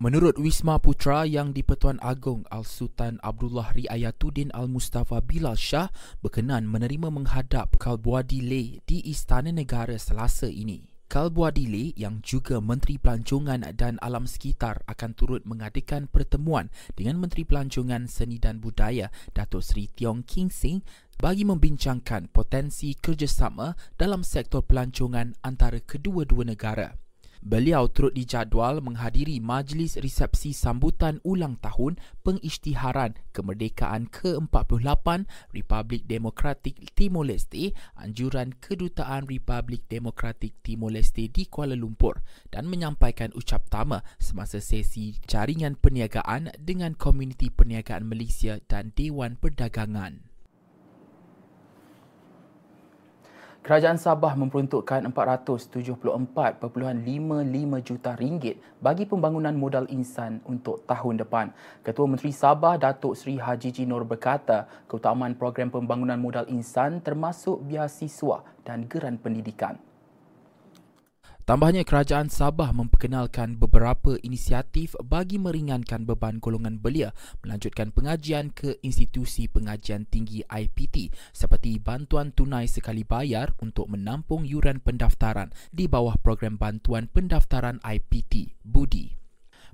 Menurut 0.03 0.35
Wisma 0.35 0.83
Putra 0.83 1.23
yang 1.23 1.55
di-Pertuan 1.55 2.03
Agong 2.03 2.43
Al-Sultan 2.51 3.23
Abdullah 3.23 3.71
Riayatuddin 3.71 4.51
Al-Mustafa 4.51 5.23
Bilal 5.23 5.55
Shah 5.55 5.95
berkenan 6.19 6.67
menerima 6.67 7.07
menghadap 7.07 7.79
Kalbuadile 7.79 8.83
di 8.83 8.99
Istana 9.07 9.55
Negara 9.55 9.95
selasa 9.95 10.51
ini. 10.51 10.91
Kalbuadile 11.07 11.95
yang 11.95 12.19
juga 12.19 12.59
Menteri 12.59 12.99
Pelancongan 12.99 13.63
dan 13.79 14.03
Alam 14.03 14.27
Sekitar 14.27 14.83
akan 14.91 15.15
turut 15.15 15.47
mengadakan 15.47 16.11
pertemuan 16.11 16.67
dengan 16.99 17.23
Menteri 17.23 17.47
Pelancongan 17.47 18.11
Seni 18.11 18.43
dan 18.43 18.59
Budaya 18.59 19.07
Datuk 19.31 19.63
Seri 19.63 19.87
Tiong 19.87 20.27
King 20.27 20.51
Sing 20.51 20.83
bagi 21.23 21.47
membincangkan 21.47 22.27
potensi 22.27 22.91
kerjasama 22.99 23.79
dalam 23.95 24.27
sektor 24.27 24.67
pelancongan 24.67 25.39
antara 25.47 25.79
kedua-dua 25.79 26.43
negara. 26.43 26.91
Beliau 27.43 27.91
turut 27.91 28.15
dijadual 28.15 28.79
menghadiri 28.79 29.43
majlis 29.43 29.99
resepsi 29.99 30.55
sambutan 30.55 31.19
ulang 31.27 31.59
tahun 31.59 31.99
pengisytiharan 32.23 33.19
kemerdekaan 33.35 34.07
ke-48 34.15 35.27
Republik 35.51 36.07
Demokratik 36.07 36.95
Timor 36.95 37.27
Leste 37.27 37.75
anjuran 37.99 38.55
Kedutaan 38.63 39.27
Republik 39.27 39.83
Demokratik 39.91 40.55
Timor 40.63 40.95
Leste 40.95 41.27
di 41.27 41.51
Kuala 41.51 41.75
Lumpur 41.75 42.23
dan 42.55 42.71
menyampaikan 42.71 43.35
ucap 43.35 43.67
tama 43.67 44.07
semasa 44.23 44.63
sesi 44.63 45.19
jaringan 45.27 45.75
perniagaan 45.75 46.55
dengan 46.63 46.95
Komuniti 46.95 47.51
Perniagaan 47.51 48.07
Malaysia 48.07 48.63
dan 48.71 48.95
Dewan 48.95 49.35
Perdagangan. 49.35 50.32
Kerajaan 53.63 53.95
Sabah 53.95 54.35
memperuntukkan 54.35 55.07
474.55 55.15 56.67
juta 57.87 58.11
ringgit 58.19 58.59
bagi 58.83 59.07
pembangunan 59.07 59.55
modal 59.55 59.87
insan 59.87 60.43
untuk 60.51 60.83
tahun 60.83 61.23
depan. 61.23 61.55
Ketua 61.87 62.11
Menteri 62.11 62.35
Sabah 62.35 62.75
Datuk 62.75 63.15
Seri 63.15 63.39
Haji 63.39 63.71
Jinor 63.71 64.03
berkata, 64.03 64.67
keutamaan 64.91 65.39
program 65.39 65.71
pembangunan 65.71 66.19
modal 66.19 66.51
insan 66.51 66.99
termasuk 67.07 67.63
biasiswa 67.63 68.43
dan 68.67 68.91
geran 68.91 69.15
pendidikan. 69.23 69.79
Tambahnya, 71.53 71.85
kerajaan 71.85 72.33
Sabah 72.33 72.73
memperkenalkan 72.73 73.61
beberapa 73.61 74.17
inisiatif 74.25 74.97
bagi 75.05 75.37
meringankan 75.37 76.09
beban 76.09 76.41
golongan 76.41 76.81
belia 76.81 77.13
melanjutkan 77.45 77.93
pengajian 77.93 78.49
ke 78.57 78.81
institusi 78.81 79.53
pengajian 79.53 80.09
tinggi 80.09 80.41
IPT 80.49 81.13
seperti 81.37 81.77
bantuan 81.77 82.33
tunai 82.33 82.65
sekali 82.73 83.05
bayar 83.05 83.53
untuk 83.61 83.93
menampung 83.93 84.49
yuran 84.49 84.81
pendaftaran 84.81 85.53
di 85.69 85.85
bawah 85.93 86.17
program 86.17 86.57
bantuan 86.57 87.05
pendaftaran 87.13 87.85
IPT, 87.85 88.57
BUDI. 88.65 89.22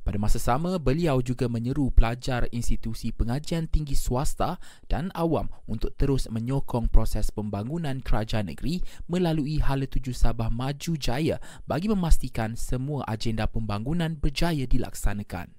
Pada 0.09 0.17
masa 0.17 0.41
sama, 0.41 0.81
beliau 0.81 1.21
juga 1.21 1.53
menyeru 1.53 1.93
pelajar 1.93 2.49
institusi 2.49 3.13
pengajian 3.13 3.69
tinggi 3.69 3.93
swasta 3.93 4.57
dan 4.89 5.13
awam 5.13 5.53
untuk 5.69 5.93
terus 6.01 6.33
menyokong 6.33 6.89
proses 6.89 7.29
pembangunan 7.29 8.01
kerajaan 8.01 8.49
negeri 8.49 8.81
melalui 9.05 9.61
Hala 9.61 9.85
Tuju 9.85 10.17
Sabah 10.17 10.49
Maju 10.49 10.97
Jaya 10.97 11.37
bagi 11.69 11.93
memastikan 11.93 12.57
semua 12.57 13.05
agenda 13.05 13.45
pembangunan 13.45 14.17
berjaya 14.17 14.65
dilaksanakan. 14.65 15.58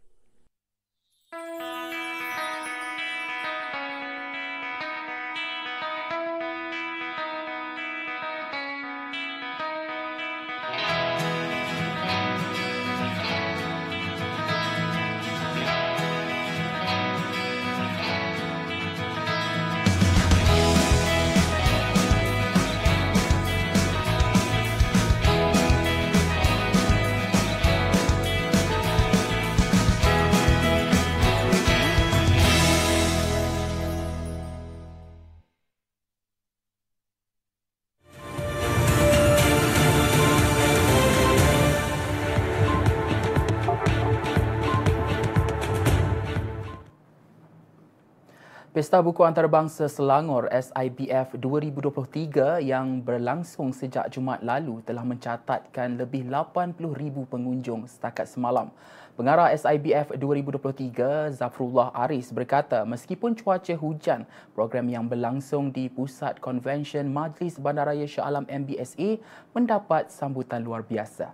Pesta 48.90 49.06
Buku 49.06 49.22
Antarabangsa 49.22 49.86
Selangor 49.86 50.50
SIBF 50.50 51.38
2023 51.38 52.58
yang 52.58 53.06
berlangsung 53.06 53.70
sejak 53.70 54.10
Jumaat 54.10 54.42
lalu 54.42 54.82
telah 54.82 55.06
mencatatkan 55.06 55.94
lebih 55.94 56.26
80,000 56.26 56.98
pengunjung 57.30 57.86
setakat 57.86 58.26
semalam. 58.26 58.74
Pengarah 59.14 59.54
SIBF 59.54 60.18
2023 60.18 61.38
Zafrullah 61.38 61.94
Aris 62.02 62.34
berkata 62.34 62.82
meskipun 62.82 63.38
cuaca 63.38 63.78
hujan, 63.78 64.26
program 64.58 64.90
yang 64.90 65.06
berlangsung 65.06 65.70
di 65.70 65.86
Pusat 65.86 66.42
Konvensyen 66.42 67.14
Majlis 67.14 67.62
Bandaraya 67.62 68.10
Shah 68.10 68.26
Alam 68.26 68.50
MBSA 68.50 69.22
mendapat 69.54 70.10
sambutan 70.10 70.66
luar 70.66 70.82
biasa. 70.82 71.30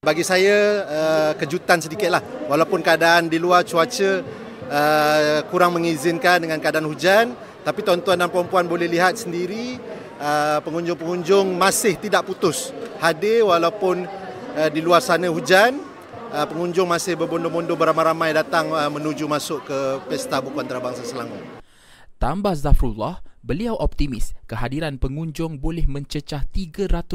Bagi 0.00 0.24
saya 0.24 0.56
uh, 0.88 1.32
kejutan 1.36 1.84
sedikitlah 1.84 2.24
walaupun 2.48 2.80
keadaan 2.80 3.28
di 3.28 3.36
luar 3.36 3.60
cuaca 3.68 4.47
uh, 4.68 5.42
kurang 5.48 5.74
mengizinkan 5.74 6.44
dengan 6.44 6.60
keadaan 6.62 6.86
hujan 6.86 7.32
tapi 7.64 7.84
tuan-tuan 7.84 8.16
dan 8.16 8.30
puan-puan 8.32 8.64
boleh 8.64 8.88
lihat 8.88 9.18
sendiri 9.18 9.76
uh, 10.20 10.62
pengunjung-pengunjung 10.62 11.56
masih 11.58 11.98
tidak 11.98 12.24
putus 12.28 12.72
hadir 13.02 13.44
walaupun 13.44 14.06
uh, 14.56 14.68
di 14.70 14.80
luar 14.80 15.02
sana 15.02 15.28
hujan 15.28 15.76
uh, 16.32 16.46
pengunjung 16.46 16.88
masih 16.88 17.16
berbondong-bondong 17.16 17.78
beramai-ramai 17.78 18.34
datang 18.36 18.70
uh, 18.72 18.90
menuju 18.92 19.24
masuk 19.24 19.64
ke 19.64 19.78
Pesta 20.08 20.40
Buku 20.42 20.58
Antarabangsa 20.60 21.04
Selangor. 21.04 21.40
Tambah 22.18 22.50
Zafrullah, 22.58 23.22
beliau 23.46 23.78
optimis 23.78 24.34
kehadiran 24.50 24.98
pengunjung 24.98 25.62
boleh 25.62 25.86
mencecah 25.86 26.42
300,000 26.50 27.06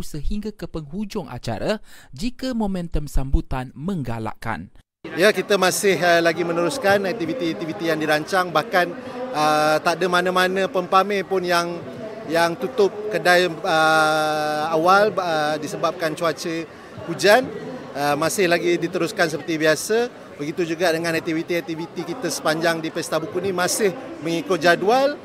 sehingga 0.00 0.50
ke 0.56 0.64
penghujung 0.64 1.28
acara 1.28 1.84
jika 2.16 2.56
momentum 2.56 3.04
sambutan 3.04 3.68
menggalakkan. 3.76 4.72
Ya, 5.16 5.32
kita 5.32 5.56
masih 5.56 5.96
uh, 5.96 6.20
lagi 6.20 6.44
meneruskan 6.44 7.08
aktiviti-aktiviti 7.08 7.88
yang 7.88 7.96
dirancang. 7.96 8.52
Bahkan 8.52 8.86
uh, 9.32 9.80
tak 9.80 9.96
ada 9.96 10.12
mana-mana 10.12 10.68
pempamer 10.68 11.24
pun 11.24 11.40
yang 11.40 11.80
yang 12.28 12.52
tutup 12.52 12.92
kedai 13.08 13.48
uh, 13.48 14.76
awal 14.76 15.08
uh, 15.16 15.56
disebabkan 15.56 16.12
cuaca 16.12 16.68
hujan. 17.08 17.48
Uh, 17.96 18.12
masih 18.20 18.44
lagi 18.44 18.76
diteruskan 18.76 19.32
seperti 19.32 19.56
biasa. 19.56 20.12
Begitu 20.36 20.76
juga 20.76 20.92
dengan 20.92 21.16
aktiviti-aktiviti 21.16 22.12
kita 22.12 22.28
sepanjang 22.28 22.84
di 22.84 22.92
Pesta 22.92 23.16
Buku 23.16 23.40
ini 23.40 23.56
masih 23.56 23.96
mengikut 24.20 24.60
jadual 24.60 25.16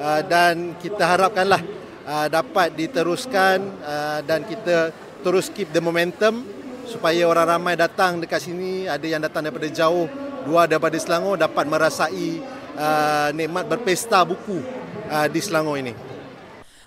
uh, 0.00 0.24
dan 0.24 0.72
kita 0.80 1.04
harapkanlah 1.04 1.60
uh, 2.08 2.32
dapat 2.32 2.72
diteruskan 2.80 3.60
uh, 3.84 4.24
dan 4.24 4.40
kita 4.48 4.88
terus 5.20 5.52
keep 5.52 5.68
the 5.76 5.84
momentum 5.84 6.63
supaya 6.84 7.26
orang 7.28 7.56
ramai 7.56 7.74
datang 7.74 8.20
dekat 8.20 8.44
sini 8.44 8.86
ada 8.88 9.04
yang 9.04 9.24
datang 9.24 9.48
daripada 9.48 9.68
jauh 9.72 10.06
dua 10.44 10.68
daripada 10.68 10.96
Selangor 11.00 11.40
dapat 11.40 11.64
merasai 11.64 12.40
uh, 12.76 13.28
nikmat 13.32 13.64
berpesta 13.66 14.22
buku 14.22 14.60
uh, 15.08 15.26
di 15.28 15.40
Selangor 15.40 15.80
ini. 15.80 16.14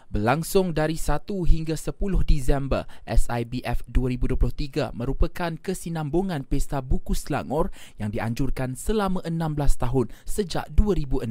Berlangsung 0.08 0.72
dari 0.72 0.96
1 0.96 1.28
hingga 1.28 1.76
10 1.76 1.92
Disember, 2.24 2.88
SIBF 3.04 3.84
2023 3.92 4.96
merupakan 4.96 5.52
kesinambungan 5.60 6.48
Pesta 6.48 6.80
Buku 6.80 7.12
Selangor 7.12 7.76
yang 8.00 8.16
dianjurkan 8.16 8.80
selama 8.80 9.20
16 9.28 9.84
tahun 9.84 10.08
sejak 10.24 10.72
2006. 10.72 11.28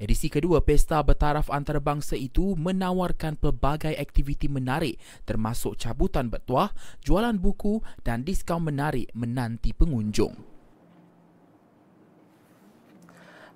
Edisi 0.00 0.32
kedua 0.32 0.64
Pesta 0.64 0.98
Bertaraf 1.04 1.52
Antarabangsa 1.52 2.18
itu 2.18 2.56
menawarkan 2.58 3.36
pelbagai 3.36 3.94
aktiviti 3.94 4.48
menarik 4.48 4.98
termasuk 5.28 5.78
cabutan 5.78 6.32
bertuah, 6.32 6.72
jualan 7.04 7.36
buku 7.38 7.84
dan 8.00 8.24
diskaun 8.24 8.66
menarik 8.66 9.10
menanti 9.12 9.76
pengunjung. 9.76 10.34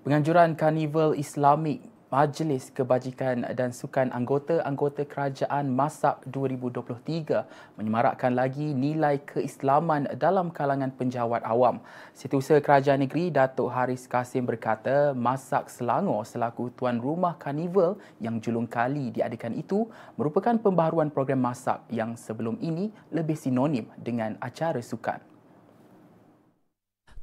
Penganjuran 0.07 0.55
Karnival 0.55 1.19
Islamik 1.19 1.83
Majlis 2.07 2.71
Kebajikan 2.71 3.43
dan 3.59 3.75
Sukan 3.75 4.15
Anggota-Anggota 4.15 5.03
Kerajaan 5.11 5.67
Masak 5.67 6.23
2023 6.31 7.43
menyemarakkan 7.75 8.31
lagi 8.31 8.71
nilai 8.71 9.19
keislaman 9.27 10.07
dalam 10.15 10.55
kalangan 10.55 10.95
penjawat 10.95 11.43
awam. 11.43 11.83
Setiausaha 12.15 12.63
Kerajaan 12.63 13.03
Negeri 13.03 13.35
Datuk 13.35 13.75
Haris 13.75 14.07
Kasim 14.07 14.47
berkata, 14.47 15.19
Masak 15.19 15.67
Selangor 15.67 16.23
selaku 16.23 16.71
tuan 16.79 17.03
rumah 17.03 17.35
karnival 17.43 17.99
yang 18.23 18.39
julung 18.39 18.71
kali 18.71 19.11
diadakan 19.11 19.59
itu 19.59 19.91
merupakan 20.15 20.55
pembaharuan 20.63 21.11
program 21.11 21.43
masak 21.43 21.83
yang 21.91 22.15
sebelum 22.15 22.55
ini 22.63 22.95
lebih 23.11 23.35
sinonim 23.35 23.91
dengan 23.99 24.39
acara 24.39 24.79
sukan. 24.79 25.36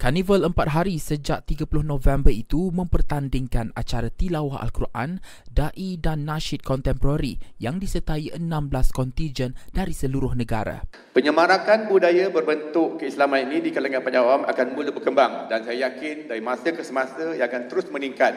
Karnival 0.03 0.43
empat 0.43 0.75
hari 0.75 0.99
sejak 0.99 1.47
30 1.47 1.79
November 1.79 2.27
itu 2.27 2.75
mempertandingkan 2.75 3.71
acara 3.71 4.11
tilawah 4.11 4.59
Al-Quran, 4.59 5.23
da'i 5.47 5.95
dan 5.95 6.27
nasyid 6.27 6.59
kontemporari 6.59 7.39
yang 7.55 7.79
disertai 7.79 8.35
16 8.35 8.43
kontijen 8.91 9.55
dari 9.71 9.95
seluruh 9.95 10.35
negara. 10.35 10.83
Penyemarakan 11.15 11.87
budaya 11.87 12.27
berbentuk 12.27 12.99
keislaman 12.99 13.47
ini 13.47 13.63
di 13.63 13.71
kalangan 13.71 14.03
penjawam 14.03 14.43
akan 14.43 14.67
mula 14.75 14.91
berkembang 14.91 15.47
dan 15.47 15.63
saya 15.63 15.87
yakin 15.87 16.27
dari 16.27 16.43
masa 16.43 16.75
ke 16.75 16.83
semasa 16.83 17.31
ia 17.31 17.47
akan 17.47 17.71
terus 17.71 17.87
meningkat 17.87 18.35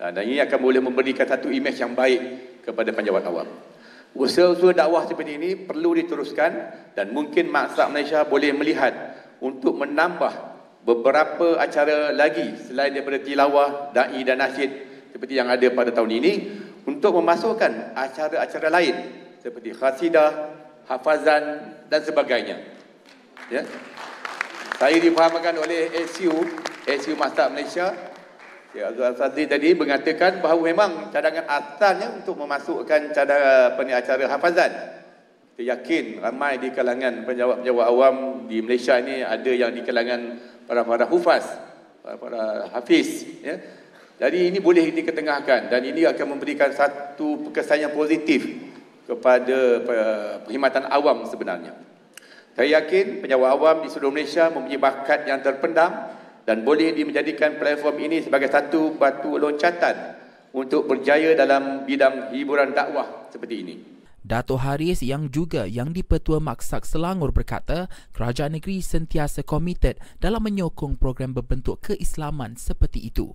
dan 0.00 0.16
ini 0.16 0.40
akan 0.40 0.64
boleh 0.64 0.80
memberikan 0.80 1.28
satu 1.28 1.52
imej 1.52 1.76
yang 1.76 1.92
baik 1.92 2.64
kepada 2.64 2.88
penjawat 2.88 3.20
awam. 3.28 3.52
Usaha-usaha 4.16 4.72
dakwah 4.72 5.04
seperti 5.04 5.36
ini 5.36 5.60
perlu 5.60 5.92
diteruskan 5.92 6.72
dan 6.96 7.12
mungkin 7.12 7.52
maksa 7.52 7.84
Malaysia 7.92 8.24
boleh 8.24 8.56
melihat 8.56 9.12
untuk 9.44 9.76
menambah 9.76 10.51
beberapa 10.82 11.58
acara 11.58 12.10
lagi 12.10 12.58
selain 12.58 12.94
daripada 12.94 13.22
tilawah, 13.22 13.94
da'i 13.94 14.26
dan 14.26 14.42
nasyid 14.42 14.70
seperti 15.14 15.38
yang 15.38 15.48
ada 15.50 15.66
pada 15.70 15.94
tahun 15.94 16.10
ini 16.18 16.32
untuk 16.86 17.22
memasukkan 17.22 17.94
acara-acara 17.94 18.68
lain 18.70 18.96
seperti 19.38 19.70
khasidah, 19.74 20.30
hafazan 20.90 21.74
dan 21.86 22.00
sebagainya. 22.02 22.56
Ya. 23.50 23.62
Saya 24.78 24.98
difahamkan 24.98 25.54
oleh 25.62 25.94
SU, 26.10 26.34
SU 26.86 27.14
Masjid 27.14 27.46
Malaysia, 27.46 27.94
Ya, 28.72 28.88
Azul 28.88 29.04
Fazli 29.12 29.44
tadi 29.44 29.76
mengatakan 29.76 30.40
bahawa 30.40 30.64
memang 30.64 31.12
cadangan 31.12 31.44
asalnya 31.44 32.08
untuk 32.08 32.40
memasukkan 32.40 33.12
cadang 33.12 33.76
apa 33.76 33.80
ni, 33.84 33.92
acara 33.92 34.24
hafazan. 34.24 34.72
Kita 35.52 35.76
yakin 35.76 36.24
ramai 36.24 36.56
di 36.56 36.72
kalangan 36.72 37.28
penjawab-penjawab 37.28 37.84
awam 37.84 38.16
di 38.48 38.64
Malaysia 38.64 38.96
ini 38.96 39.20
ada 39.20 39.52
yang 39.52 39.76
di 39.76 39.84
kalangan 39.84 40.40
para 40.66 40.82
para 40.86 41.04
hufaz, 41.10 41.44
para, 42.02 42.16
para 42.18 42.42
hafiz 42.74 43.26
ya. 43.42 43.56
Jadi 44.22 44.54
ini 44.54 44.62
boleh 44.62 44.94
diketengahkan 44.94 45.66
dan 45.66 45.80
ini 45.82 46.06
akan 46.06 46.38
memberikan 46.38 46.70
satu 46.70 47.50
kesan 47.50 47.82
yang 47.82 47.94
positif 47.96 48.46
kepada 49.02 49.82
perkhidmatan 49.82 50.86
awam 50.86 51.26
sebenarnya. 51.26 51.74
Saya 52.54 52.84
yakin 52.84 53.24
penjawab 53.24 53.48
awam 53.58 53.76
di 53.82 53.88
seluruh 53.90 54.12
Malaysia 54.12 54.52
mempunyai 54.52 54.78
bakat 54.78 55.26
yang 55.26 55.40
terpendam 55.40 56.12
dan 56.44 56.62
boleh 56.62 56.92
menjadikan 57.02 57.56
platform 57.56 57.96
ini 57.98 58.22
sebagai 58.22 58.52
satu 58.52 58.94
batu 58.94 59.40
loncatan 59.40 60.20
untuk 60.52 60.84
berjaya 60.84 61.32
dalam 61.32 61.88
bidang 61.88 62.30
hiburan 62.30 62.76
dakwah 62.76 63.26
seperti 63.32 63.54
ini. 63.64 63.74
Dato' 64.22 64.58
Haris 64.58 65.02
yang 65.02 65.34
juga 65.34 65.66
yang 65.66 65.90
dipetua 65.90 66.38
Maksak 66.38 66.86
Selangor 66.86 67.34
berkata, 67.34 67.90
kerajaan 68.14 68.54
negeri 68.54 68.78
sentiasa 68.78 69.42
komited 69.42 69.98
dalam 70.22 70.46
menyokong 70.46 70.94
program 70.94 71.34
berbentuk 71.34 71.82
keislaman 71.82 72.54
seperti 72.54 73.10
itu. 73.10 73.34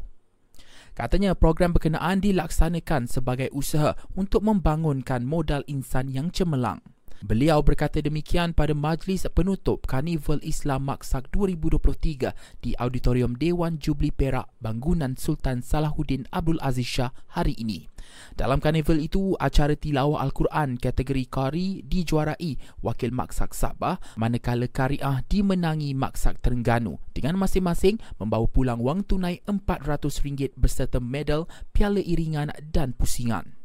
Katanya 0.95 1.37
program 1.37 1.77
berkenaan 1.77 2.23
dilaksanakan 2.23 3.05
sebagai 3.05 3.53
usaha 3.53 3.93
untuk 4.17 4.41
membangunkan 4.41 5.21
modal 5.21 5.61
insan 5.69 6.09
yang 6.09 6.33
cemerlang. 6.33 6.81
Beliau 7.25 7.65
berkata 7.65 7.97
demikian 7.97 8.53
pada 8.53 8.77
majlis 8.77 9.25
penutup 9.33 9.89
Karnival 9.89 10.37
Islam 10.45 10.85
Maksak 10.85 11.33
2023 11.33 12.61
di 12.61 12.77
Auditorium 12.77 13.33
Dewan 13.33 13.81
Jubli 13.81 14.13
Perak, 14.13 14.53
Bangunan 14.61 15.17
Sultan 15.17 15.65
Salahuddin 15.65 16.29
Abdul 16.29 16.61
Aziz 16.61 16.85
Shah 16.85 17.09
hari 17.33 17.57
ini. 17.57 17.89
Dalam 18.37 18.61
karnival 18.61 19.01
itu, 19.01 19.33
acara 19.41 19.73
tilawah 19.73 20.21
Al-Quran 20.21 20.77
kategori 20.77 21.25
Qari 21.25 21.81
dijuarai 21.81 22.85
wakil 22.85 23.09
Maksak 23.09 23.57
Sabah 23.57 23.97
manakala 24.13 24.69
Kariah 24.69 25.25
dimenangi 25.25 25.97
Maksak 25.97 26.37
Terengganu 26.45 27.01
dengan 27.17 27.41
masing-masing 27.41 27.97
membawa 28.21 28.45
pulang 28.45 28.77
wang 28.77 29.01
tunai 29.01 29.41
RM400 29.49 30.53
berserta 30.53 31.01
medal, 31.01 31.49
piala 31.73 31.97
iringan 31.97 32.53
dan 32.69 32.93
pusingan. 32.93 33.56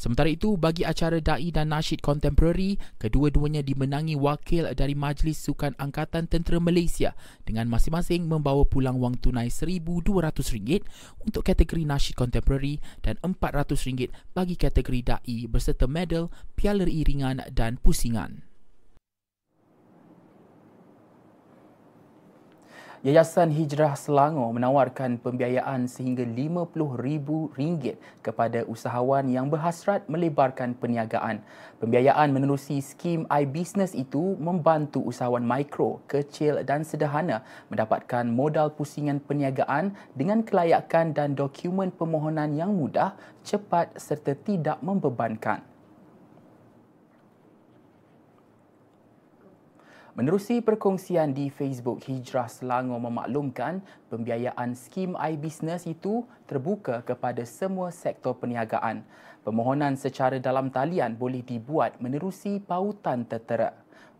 Sementara 0.00 0.32
itu, 0.32 0.56
bagi 0.56 0.80
acara 0.80 1.20
Da'i 1.20 1.52
dan 1.52 1.76
Nasyid 1.76 2.00
Kontemporari, 2.00 2.80
kedua-duanya 2.96 3.60
dimenangi 3.60 4.16
wakil 4.16 4.72
dari 4.72 4.96
Majlis 4.96 5.36
Sukan 5.36 5.76
Angkatan 5.76 6.24
Tentera 6.24 6.56
Malaysia 6.56 7.12
dengan 7.44 7.68
masing-masing 7.68 8.24
membawa 8.24 8.64
pulang 8.64 8.96
wang 8.96 9.20
tunai 9.20 9.52
RM1,200 9.52 10.88
untuk 11.20 11.44
kategori 11.44 11.84
Nasyid 11.84 12.16
Kontemporari 12.16 12.80
dan 13.04 13.20
RM400 13.20 14.08
bagi 14.32 14.56
kategori 14.56 15.00
Da'i 15.04 15.44
berserta 15.44 15.84
medal, 15.84 16.32
piala 16.56 16.88
iringan 16.88 17.44
dan 17.52 17.76
pusingan. 17.76 18.49
Yayasan 23.00 23.48
Hijrah 23.48 23.96
Selangor 23.96 24.52
menawarkan 24.52 25.16
pembiayaan 25.24 25.88
sehingga 25.88 26.20
RM50,000 26.20 27.96
kepada 28.20 28.60
usahawan 28.68 29.24
yang 29.24 29.48
berhasrat 29.48 30.04
melebarkan 30.04 30.76
perniagaan. 30.76 31.40
Pembiayaan 31.80 32.28
menerusi 32.28 32.76
skim 32.84 33.24
iBusiness 33.24 33.96
itu 33.96 34.36
membantu 34.36 35.00
usahawan 35.00 35.40
mikro, 35.40 36.04
kecil 36.12 36.60
dan 36.60 36.84
sederhana 36.84 37.40
mendapatkan 37.72 38.28
modal 38.28 38.68
pusingan 38.68 39.16
perniagaan 39.16 39.96
dengan 40.12 40.44
kelayakan 40.44 41.16
dan 41.16 41.32
dokumen 41.32 41.88
permohonan 41.88 42.52
yang 42.52 42.76
mudah, 42.76 43.16
cepat 43.40 43.96
serta 43.96 44.36
tidak 44.36 44.76
membebankan. 44.84 45.64
Menerusi 50.18 50.58
perkongsian 50.58 51.30
di 51.30 51.54
Facebook, 51.54 52.02
Hijrah 52.02 52.50
Selangor 52.50 52.98
memaklumkan 52.98 53.78
pembiayaan 54.10 54.74
skim 54.74 55.14
iBusiness 55.14 55.86
itu 55.86 56.26
terbuka 56.50 57.06
kepada 57.06 57.46
semua 57.46 57.94
sektor 57.94 58.34
perniagaan. 58.34 59.06
Permohonan 59.46 59.94
secara 59.94 60.42
dalam 60.42 60.74
talian 60.74 61.14
boleh 61.14 61.46
dibuat 61.46 62.02
menerusi 62.02 62.58
pautan 62.58 63.22
tertera. 63.22 63.70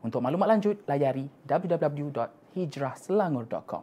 Untuk 0.06 0.22
maklumat 0.22 0.54
lanjut, 0.54 0.78
layari 0.86 1.26
www.hijrahselangor.com. 1.50 3.82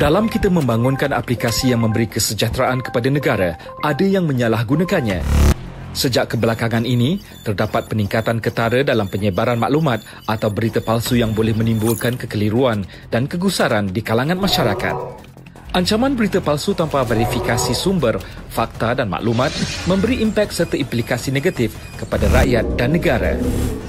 Dalam 0.00 0.32
kita 0.32 0.48
membangunkan 0.48 1.12
aplikasi 1.12 1.76
yang 1.76 1.84
memberi 1.84 2.08
kesejahteraan 2.08 2.80
kepada 2.80 3.12
negara, 3.12 3.60
ada 3.84 4.00
yang 4.00 4.24
menyalahgunakannya. 4.24 5.59
Sejak 5.90 6.30
kebelakangan 6.30 6.86
ini, 6.86 7.18
terdapat 7.42 7.90
peningkatan 7.90 8.38
ketara 8.38 8.86
dalam 8.86 9.10
penyebaran 9.10 9.58
maklumat 9.58 10.06
atau 10.22 10.46
berita 10.46 10.78
palsu 10.78 11.18
yang 11.18 11.34
boleh 11.34 11.50
menimbulkan 11.50 12.14
kekeliruan 12.14 12.86
dan 13.10 13.26
kegusaran 13.26 13.90
di 13.90 13.98
kalangan 13.98 14.38
masyarakat. 14.38 15.29
Ancaman 15.70 16.18
berita 16.18 16.42
palsu 16.42 16.74
tanpa 16.74 17.06
verifikasi 17.06 17.70
sumber, 17.78 18.18
fakta 18.50 18.90
dan 18.98 19.06
maklumat 19.06 19.54
memberi 19.86 20.18
impak 20.18 20.50
serta 20.50 20.74
implikasi 20.74 21.30
negatif 21.30 21.78
kepada 21.94 22.26
rakyat 22.26 22.74
dan 22.74 22.90
negara. 22.90 23.38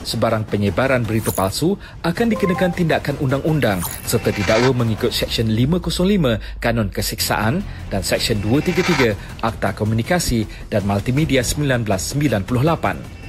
Sebarang 0.05 0.45
penyebaran 0.45 1.01
berita 1.01 1.33
palsu 1.33 1.73
akan 2.05 2.27
dikenakan 2.37 2.77
tindakan 2.77 3.17
undang-undang 3.17 3.81
serta 4.05 4.29
didakwa 4.29 4.85
mengikut 4.85 5.09
Seksyen 5.09 5.49
505 5.49 6.61
Kanun 6.61 6.93
Kesiksaan 6.93 7.65
dan 7.89 8.05
Seksyen 8.05 8.45
233 8.45 9.41
Akta 9.41 9.73
Komunikasi 9.73 10.45
dan 10.69 10.85
Multimedia 10.85 11.41
1998 11.41 13.20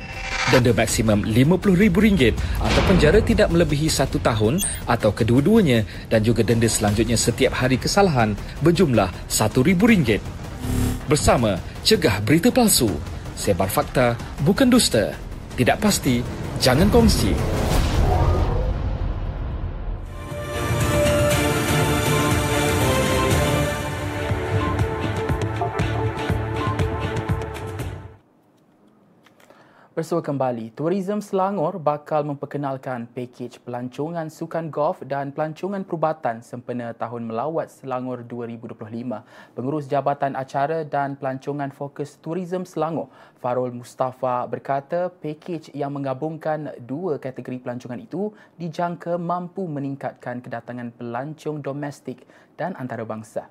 denda 0.53 0.77
maksimum 0.77 1.25
RM50,000 1.25 2.37
atau 2.61 2.83
penjara 2.85 3.25
tidak 3.25 3.49
melebihi 3.49 3.89
satu 3.89 4.21
tahun 4.21 4.61
atau 4.85 5.09
kedua-duanya 5.17 5.89
dan 6.13 6.21
juga 6.21 6.45
denda 6.45 6.69
selanjutnya 6.69 7.17
setiap 7.17 7.57
hari 7.57 7.81
kesalahan 7.81 8.37
berjumlah 8.61 9.09
RM1,000. 9.33 10.21
Bersama, 11.09 11.57
cegah 11.81 12.21
berita 12.21 12.53
palsu. 12.53 12.93
Sebar 13.33 13.73
fakta, 13.73 14.15
bukan 14.45 14.69
dusta. 14.69 15.17
Tidak 15.57 15.81
pasti, 15.81 16.21
jangan 16.61 16.93
kongsi. 16.93 17.33
Bersua 29.93 30.25
kembali, 30.25 30.73
Tourism 30.73 31.21
Selangor 31.21 31.77
bakal 31.77 32.25
memperkenalkan 32.25 33.05
pakej 33.13 33.61
pelancongan 33.61 34.33
sukan 34.33 34.73
golf 34.73 35.05
dan 35.05 35.37
pelancongan 35.37 35.85
perubatan 35.85 36.41
sempena 36.41 36.97
Tahun 36.97 37.21
Melawat 37.21 37.69
Selangor 37.69 38.25
2025. 38.25 38.73
Pengurus 39.53 39.85
Jabatan 39.93 40.33
Acara 40.33 40.89
dan 40.89 41.21
Pelancongan 41.21 41.69
Fokus 41.77 42.17
Tourism 42.25 42.65
Selangor, 42.65 43.13
Farul 43.37 43.77
Mustafa 43.77 44.49
berkata 44.49 45.13
pakej 45.13 45.77
yang 45.77 45.93
menggabungkan 45.93 46.73
dua 46.81 47.21
kategori 47.21 47.61
pelancongan 47.61 48.01
itu 48.01 48.33
dijangka 48.57 49.21
mampu 49.21 49.69
meningkatkan 49.69 50.41
kedatangan 50.41 50.89
pelancong 50.97 51.61
domestik 51.61 52.25
dan 52.57 52.73
antarabangsa. 52.81 53.45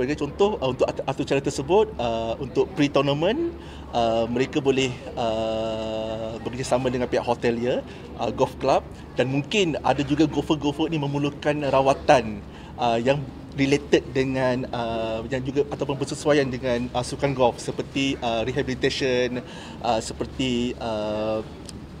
Sebagai 0.00 0.16
contoh 0.16 0.56
uh, 0.64 0.72
untuk 0.72 0.88
acara 0.88 1.44
tersebut 1.44 1.92
uh, 2.00 2.32
untuk 2.40 2.72
pre-tournament 2.72 3.52
uh, 3.92 4.24
mereka 4.32 4.56
boleh 4.56 4.88
uh, 5.12 6.40
bekerjasama 6.40 6.88
dengan 6.88 7.04
pihak 7.04 7.20
hotelier, 7.20 7.84
uh, 8.16 8.32
golf 8.32 8.56
club 8.56 8.80
dan 9.20 9.28
mungkin 9.28 9.76
ada 9.84 10.00
juga 10.00 10.24
golfer-golfer 10.24 10.88
ini 10.88 10.96
memerlukan 10.96 11.68
rawatan 11.68 12.40
uh, 12.80 12.96
yang 12.96 13.20
related 13.60 14.00
dengan 14.16 14.64
uh, 14.72 15.20
yang 15.28 15.44
juga 15.44 15.68
ataupun 15.68 16.00
bersesuaian 16.00 16.48
dengan 16.48 16.88
uh, 16.96 17.04
sukan 17.04 17.36
golf 17.36 17.60
seperti 17.60 18.16
uh, 18.24 18.40
rehabilitation 18.48 19.44
uh, 19.84 20.00
seperti 20.00 20.72
uh, 20.80 21.44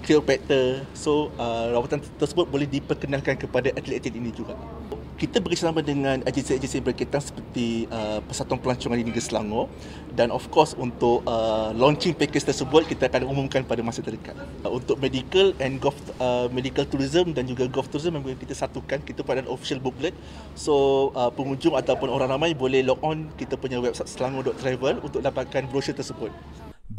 chiropractor 0.04 0.84
so 0.96 1.32
uh, 1.36 1.70
rawatan 1.74 2.00
tersebut 2.16 2.46
boleh 2.48 2.66
diperkenalkan 2.66 3.36
kepada 3.36 3.72
atlet-atlet 3.74 4.14
ini 4.16 4.30
juga 4.32 4.56
kita 5.20 5.36
bekerjasama 5.36 5.84
dengan 5.84 6.24
agensi-agensi 6.24 6.80
berkaitan 6.80 7.20
seperti 7.20 7.84
uh, 7.92 8.24
Persatuan 8.24 8.56
Pelancongan 8.56 8.96
di 8.96 9.04
Negeri 9.04 9.20
Selangor 9.20 9.68
dan 10.16 10.32
of 10.32 10.48
course 10.48 10.72
untuk 10.80 11.20
uh, 11.28 11.76
launching 11.76 12.16
package 12.16 12.48
tersebut 12.48 12.88
kita 12.88 13.12
akan 13.12 13.28
umumkan 13.28 13.60
pada 13.60 13.84
masa 13.84 14.00
terdekat. 14.00 14.32
Uh, 14.64 14.80
untuk 14.80 14.96
medical 14.96 15.52
and 15.60 15.76
golf 15.76 15.92
uh, 16.24 16.48
medical 16.48 16.88
tourism 16.88 17.36
dan 17.36 17.44
juga 17.44 17.68
golf 17.68 17.92
tourism 17.92 18.16
yang 18.16 18.32
kita 18.32 18.56
satukan 18.56 19.04
kita 19.04 19.20
pada 19.20 19.44
official 19.52 19.76
booklet. 19.76 20.16
So 20.56 21.12
uh, 21.12 21.28
pengunjung 21.28 21.76
ataupun 21.76 22.08
orang 22.08 22.32
ramai 22.32 22.56
boleh 22.56 22.80
log 22.80 23.04
on 23.04 23.28
kita 23.36 23.60
punya 23.60 23.76
website 23.76 24.08
selangor.travel 24.08 25.04
untuk 25.04 25.20
dapatkan 25.20 25.68
brosur 25.68 25.92
tersebut. 25.92 26.32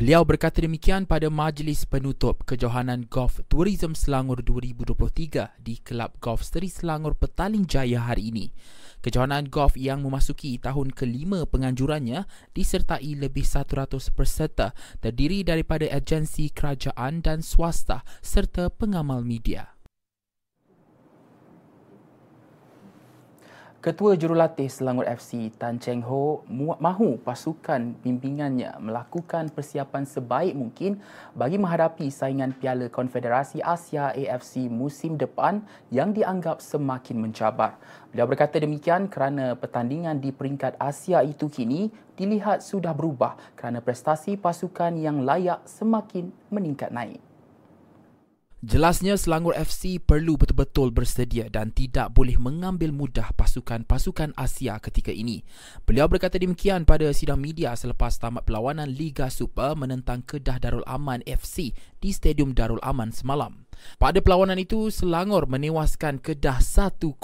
Beliau 0.02 0.26
berkata 0.26 0.66
demikian 0.66 1.06
pada 1.06 1.30
majlis 1.30 1.86
penutup 1.86 2.42
Kejohanan 2.50 3.06
Golf 3.06 3.38
Tourism 3.46 3.94
Selangor 3.94 4.42
2023 4.42 5.62
di 5.62 5.78
Kelab 5.78 6.18
Golf 6.18 6.42
Seri 6.42 6.74
Selangor 6.74 7.14
Petaling 7.14 7.70
Jaya 7.70 8.10
hari 8.10 8.34
ini. 8.34 8.50
Kejohanan 9.06 9.54
golf 9.54 9.78
yang 9.78 10.02
memasuki 10.02 10.58
tahun 10.58 10.90
kelima 10.98 11.46
penganjurannya 11.46 12.26
disertai 12.50 13.14
lebih 13.14 13.46
100 13.46 13.94
peserta 14.18 14.74
terdiri 15.06 15.46
daripada 15.46 15.86
agensi 15.86 16.50
kerajaan 16.50 17.22
dan 17.22 17.46
swasta 17.46 18.02
serta 18.26 18.74
pengamal 18.74 19.22
media. 19.22 19.81
Ketua 23.82 24.14
Jurulatih 24.14 24.70
Selangor 24.70 25.10
FC 25.10 25.50
Tan 25.58 25.82
Cheng 25.82 26.06
Ho 26.06 26.46
mahu 26.54 27.18
pasukan 27.18 27.98
bimbingannya 28.06 28.78
melakukan 28.78 29.50
persiapan 29.50 30.06
sebaik 30.06 30.54
mungkin 30.54 31.02
bagi 31.34 31.58
menghadapi 31.58 32.14
saingan 32.14 32.54
Piala 32.54 32.94
Konfederasi 32.94 33.58
Asia 33.58 34.14
AFC 34.14 34.70
musim 34.70 35.18
depan 35.18 35.66
yang 35.90 36.14
dianggap 36.14 36.62
semakin 36.62 37.26
mencabar. 37.26 37.82
Beliau 38.14 38.30
berkata 38.30 38.62
demikian 38.62 39.10
kerana 39.10 39.58
pertandingan 39.58 40.22
di 40.22 40.30
peringkat 40.30 40.78
Asia 40.78 41.26
itu 41.26 41.50
kini 41.50 41.90
dilihat 42.14 42.62
sudah 42.62 42.94
berubah 42.94 43.34
kerana 43.58 43.82
prestasi 43.82 44.38
pasukan 44.38 44.94
yang 44.94 45.26
layak 45.26 45.58
semakin 45.66 46.30
meningkat 46.54 46.94
naik. 46.94 47.31
Jelasnya 48.62 49.18
Selangor 49.18 49.58
FC 49.58 49.98
perlu 49.98 50.38
betul-betul 50.38 50.94
bersedia 50.94 51.50
dan 51.50 51.74
tidak 51.74 52.14
boleh 52.14 52.38
mengambil 52.38 52.94
mudah 52.94 53.34
pasukan-pasukan 53.34 54.38
Asia 54.38 54.78
ketika 54.78 55.10
ini. 55.10 55.42
Beliau 55.82 56.06
berkata 56.06 56.38
demikian 56.38 56.86
pada 56.86 57.10
sidang 57.10 57.42
media 57.42 57.74
selepas 57.74 58.22
tamat 58.22 58.46
perlawanan 58.46 58.86
Liga 58.86 59.34
Super 59.34 59.74
menentang 59.74 60.22
Kedah 60.22 60.62
Darul 60.62 60.86
Aman 60.86 61.26
FC 61.26 61.74
di 62.02 62.10
Stadium 62.12 62.58
Darul 62.58 62.82
Aman 62.82 63.14
semalam. 63.14 63.70
Pada 63.98 64.22
perlawanan 64.22 64.62
itu, 64.62 64.94
Selangor 64.94 65.50
menewaskan 65.50 66.22
Kedah 66.22 66.62
1-0 66.62 67.18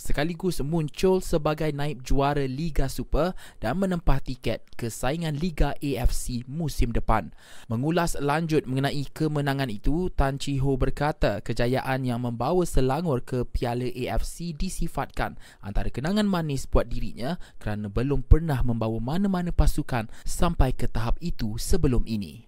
sekaligus 0.00 0.60
muncul 0.64 1.20
sebagai 1.20 1.68
naib 1.72 2.00
juara 2.00 2.44
Liga 2.48 2.88
Super 2.88 3.36
dan 3.60 3.76
menempah 3.80 4.20
tiket 4.24 4.64
ke 4.76 4.88
saingan 4.88 5.36
Liga 5.36 5.76
AFC 5.76 6.48
musim 6.48 6.96
depan. 6.96 7.32
Mengulas 7.68 8.16
lanjut 8.20 8.64
mengenai 8.64 9.04
kemenangan 9.12 9.68
itu, 9.68 10.08
Tan 10.12 10.40
Chi 10.40 10.56
Ho 10.64 10.80
berkata 10.80 11.44
kejayaan 11.44 12.08
yang 12.08 12.24
membawa 12.24 12.64
Selangor 12.64 13.20
ke 13.24 13.44
Piala 13.44 13.88
AFC 13.88 14.56
disifatkan 14.56 15.36
antara 15.60 15.92
kenangan 15.92 16.24
manis 16.24 16.64
buat 16.64 16.88
dirinya 16.88 17.36
kerana 17.60 17.92
belum 17.92 18.24
pernah 18.24 18.64
membawa 18.64 18.96
mana-mana 18.96 19.52
pasukan 19.52 20.08
sampai 20.24 20.72
ke 20.72 20.88
tahap 20.88 21.20
itu 21.20 21.60
sebelum 21.60 22.08
ini. 22.08 22.47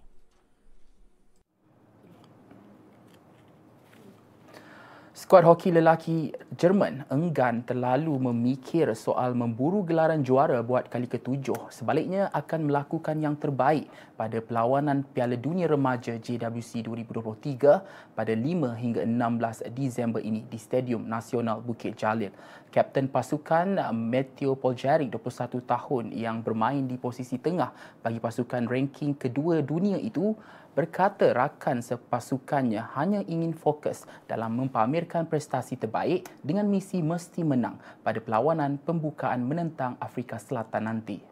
Skuad 5.21 5.45
hoki 5.45 5.69
lelaki 5.69 6.33
Jerman 6.57 7.05
enggan 7.13 7.61
terlalu 7.61 8.17
memikir 8.17 8.89
soal 8.97 9.37
memburu 9.37 9.85
gelaran 9.85 10.25
juara 10.25 10.65
buat 10.65 10.89
kali 10.89 11.05
ketujuh. 11.05 11.69
Sebaliknya 11.69 12.33
akan 12.33 12.65
melakukan 12.65 13.21
yang 13.21 13.37
terbaik 13.37 13.85
pada 14.17 14.41
perlawanan 14.41 15.05
Piala 15.05 15.37
Dunia 15.37 15.69
Remaja 15.69 16.17
JWC 16.17 16.89
2023 16.89 18.17
pada 18.17 18.33
5 18.33 18.81
hingga 18.81 19.05
16 19.05 19.69
Disember 19.77 20.25
ini 20.25 20.41
di 20.41 20.57
Stadium 20.57 21.05
Nasional 21.05 21.61
Bukit 21.61 21.93
Jalil. 21.93 22.33
Kapten 22.71 23.11
pasukan 23.11 23.91
Matteo 23.91 24.55
Poljarik 24.55 25.11
21 25.11 25.59
tahun 25.59 26.15
yang 26.15 26.39
bermain 26.39 26.87
di 26.87 26.95
posisi 26.95 27.35
tengah 27.35 27.67
bagi 27.99 28.23
pasukan 28.23 28.63
ranking 28.63 29.11
kedua 29.11 29.59
dunia 29.59 29.99
itu 29.99 30.31
berkata 30.71 31.35
rakan 31.35 31.83
sepasukannya 31.83 32.95
hanya 32.95 33.27
ingin 33.27 33.51
fokus 33.51 34.07
dalam 34.23 34.55
mempamerkan 34.55 35.27
prestasi 35.27 35.75
terbaik 35.75 36.23
dengan 36.39 36.63
misi 36.71 37.03
mesti 37.03 37.43
menang 37.43 37.75
pada 38.07 38.23
perlawanan 38.23 38.79
pembukaan 38.79 39.43
menentang 39.43 39.99
Afrika 39.99 40.39
Selatan 40.39 40.87
nanti. 40.87 41.30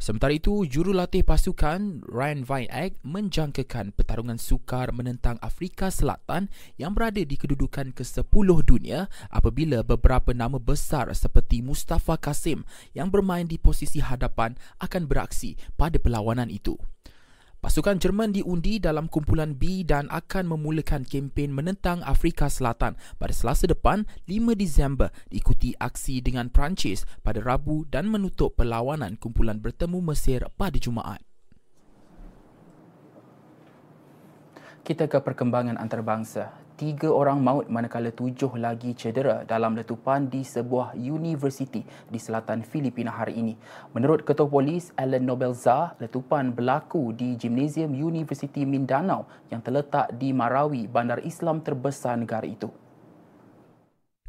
Sementara 0.00 0.32
itu, 0.32 0.64
jurulatih 0.64 1.20
pasukan 1.28 2.00
Ryan 2.08 2.48
Van 2.48 2.64
Eyck 2.72 2.96
menjangkakan 3.04 3.92
pertarungan 3.92 4.40
sukar 4.40 4.96
menentang 4.96 5.36
Afrika 5.44 5.92
Selatan 5.92 6.48
yang 6.80 6.96
berada 6.96 7.20
di 7.20 7.36
kedudukan 7.36 7.92
ke-10 7.92 8.48
dunia 8.64 9.12
apabila 9.28 9.84
beberapa 9.84 10.32
nama 10.32 10.56
besar 10.56 11.12
seperti 11.12 11.60
Mustafa 11.60 12.16
Kasim 12.16 12.64
yang 12.96 13.12
bermain 13.12 13.44
di 13.44 13.60
posisi 13.60 14.00
hadapan 14.00 14.56
akan 14.80 15.04
beraksi 15.04 15.60
pada 15.76 16.00
perlawanan 16.00 16.48
itu. 16.48 16.80
Pasukan 17.60 18.00
Jerman 18.00 18.32
diundi 18.32 18.80
dalam 18.80 19.04
kumpulan 19.04 19.52
B 19.52 19.84
dan 19.84 20.08
akan 20.08 20.48
memulakan 20.48 21.04
kempen 21.04 21.52
menentang 21.52 22.00
Afrika 22.08 22.48
Selatan 22.48 22.96
pada 23.20 23.36
Selasa 23.36 23.68
depan 23.68 24.08
5 24.24 24.56
Disember 24.56 25.12
diikuti 25.28 25.76
aksi 25.76 26.24
dengan 26.24 26.48
Perancis 26.48 27.04
pada 27.20 27.44
Rabu 27.44 27.84
dan 27.84 28.08
menutup 28.08 28.56
perlawanan 28.56 29.20
kumpulan 29.20 29.60
bertemu 29.60 30.00
Mesir 30.00 30.48
pada 30.56 30.80
Jumaat. 30.80 31.20
Kita 34.80 35.04
ke 35.04 35.20
perkembangan 35.20 35.76
antarabangsa 35.76 36.56
tiga 36.80 37.12
orang 37.12 37.44
maut 37.44 37.68
manakala 37.68 38.08
tujuh 38.08 38.56
lagi 38.56 38.96
cedera 38.96 39.44
dalam 39.44 39.76
letupan 39.76 40.32
di 40.32 40.40
sebuah 40.40 40.96
universiti 40.96 41.84
di 42.08 42.16
selatan 42.16 42.64
Filipina 42.64 43.12
hari 43.12 43.36
ini. 43.36 43.52
Menurut 43.92 44.24
Ketua 44.24 44.48
Polis 44.48 44.88
Alan 44.96 45.28
Nobelza, 45.28 45.92
letupan 46.00 46.56
berlaku 46.56 47.12
di 47.12 47.36
Gymnasium 47.36 47.92
University 47.92 48.64
Mindanao 48.64 49.28
yang 49.52 49.60
terletak 49.60 50.16
di 50.16 50.32
Marawi, 50.32 50.88
bandar 50.88 51.20
Islam 51.20 51.60
terbesar 51.60 52.16
negara 52.16 52.48
itu. 52.48 52.72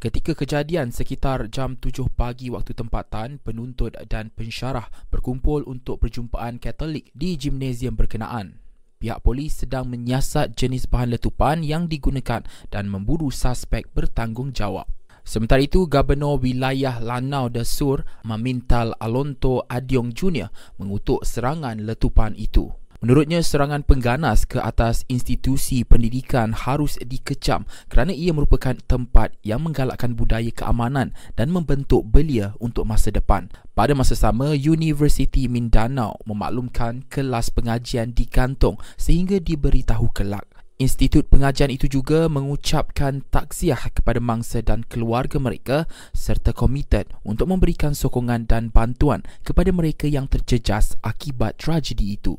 Ketika 0.03 0.35
kejadian 0.35 0.91
sekitar 0.91 1.47
jam 1.47 1.79
7 1.79 2.11
pagi 2.11 2.51
waktu 2.51 2.75
tempatan, 2.75 3.39
penuntut 3.39 3.95
dan 4.11 4.27
pensyarah 4.27 4.91
berkumpul 5.07 5.63
untuk 5.63 6.03
perjumpaan 6.03 6.59
Katolik 6.59 7.15
di 7.15 7.39
gimnasium 7.39 7.95
berkenaan 7.95 8.59
pihak 9.01 9.25
polis 9.25 9.65
sedang 9.65 9.89
menyiasat 9.89 10.53
jenis 10.53 10.85
bahan 10.85 11.17
letupan 11.17 11.65
yang 11.65 11.89
digunakan 11.89 12.45
dan 12.69 12.85
memburu 12.85 13.33
suspek 13.33 13.89
bertanggungjawab. 13.97 14.85
Sementara 15.21 15.61
itu, 15.61 15.85
Gubernur 15.85 16.41
Wilayah 16.41 16.97
Lanao 17.01 17.49
de 17.49 17.61
Sur, 17.61 18.05
Mamintal 18.25 18.93
Alonto 18.97 19.65
Adiong 19.69 20.13
Jr. 20.13 20.49
mengutuk 20.81 21.21
serangan 21.25 21.77
letupan 21.81 22.33
itu. 22.37 22.80
Menurutnya, 23.01 23.41
serangan 23.41 23.81
pengganas 23.81 24.45
ke 24.45 24.61
atas 24.61 25.09
institusi 25.09 25.81
pendidikan 25.81 26.53
harus 26.53 27.01
dikecam 27.01 27.65
kerana 27.89 28.13
ia 28.13 28.29
merupakan 28.29 28.77
tempat 28.77 29.33
yang 29.41 29.65
menggalakkan 29.65 30.13
budaya 30.13 30.53
keamanan 30.53 31.09
dan 31.33 31.49
membentuk 31.49 32.05
belia 32.05 32.53
untuk 32.61 32.85
masa 32.85 33.09
depan. 33.09 33.49
Pada 33.73 33.97
masa 33.97 34.13
sama, 34.13 34.53
Universiti 34.53 35.49
Mindanao 35.49 36.21
memaklumkan 36.29 37.01
kelas 37.09 37.49
pengajian 37.49 38.13
digantung 38.13 38.77
sehingga 39.01 39.41
diberitahu 39.41 40.13
kelak. 40.13 40.45
Institut 40.77 41.25
pengajian 41.25 41.73
itu 41.73 41.89
juga 41.89 42.29
mengucapkan 42.29 43.25
takziah 43.33 43.81
kepada 43.97 44.21
mangsa 44.21 44.61
dan 44.61 44.85
keluarga 44.85 45.41
mereka 45.41 45.89
serta 46.13 46.53
komited 46.53 47.09
untuk 47.25 47.49
memberikan 47.49 47.97
sokongan 47.97 48.45
dan 48.45 48.69
bantuan 48.69 49.25
kepada 49.41 49.73
mereka 49.73 50.05
yang 50.05 50.29
terjejas 50.29 50.93
akibat 51.01 51.57
tragedi 51.57 52.13
itu. 52.13 52.37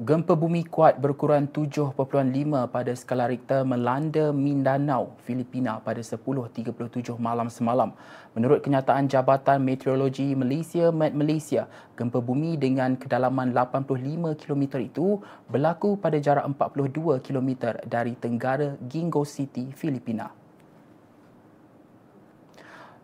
Gempa 0.00 0.32
bumi 0.32 0.64
kuat 0.64 0.96
berukuran 0.96 1.44
7.5 1.44 1.92
pada 2.72 2.92
skala 2.96 3.28
Richter 3.28 3.68
melanda 3.68 4.32
Mindanao, 4.32 5.12
Filipina 5.28 5.76
pada 5.76 6.00
10.37 6.00 7.20
malam 7.20 7.52
semalam. 7.52 7.92
Menurut 8.32 8.64
kenyataan 8.64 9.12
Jabatan 9.12 9.60
Meteorologi 9.60 10.32
Malaysia, 10.32 10.88
Met 10.88 11.12
Malaysia, 11.12 11.68
gempa 12.00 12.16
bumi 12.16 12.56
dengan 12.56 12.96
kedalaman 12.96 13.52
85 13.52 14.40
km 14.40 14.80
itu 14.80 15.20
berlaku 15.52 16.00
pada 16.00 16.16
jarak 16.16 16.48
42 16.48 17.20
km 17.20 17.76
dari 17.84 18.16
tenggara 18.16 18.80
Gingo 18.80 19.28
City, 19.28 19.68
Filipina. 19.76 20.39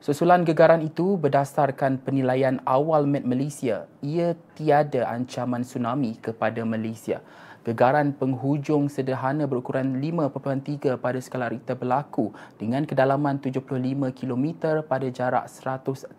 Susulan 0.07 0.47
gegaran 0.47 0.87
itu 0.87 1.19
berdasarkan 1.19 1.99
penilaian 1.99 2.63
awal 2.63 3.11
Met 3.11 3.27
Malaysia, 3.27 3.91
ia 3.99 4.39
tiada 4.55 5.03
ancaman 5.03 5.67
tsunami 5.67 6.15
kepada 6.23 6.63
Malaysia. 6.63 7.19
Gegaran 7.67 8.15
penghujung 8.15 8.87
sederhana 8.87 9.51
berukuran 9.51 9.99
5.3 9.99 10.95
pada 11.03 11.19
skala 11.19 11.51
Richter 11.51 11.75
berlaku 11.75 12.31
dengan 12.55 12.87
kedalaman 12.87 13.43
75 13.43 13.67
km 14.15 14.79
pada 14.87 15.11
jarak 15.11 15.51
113 15.51 16.15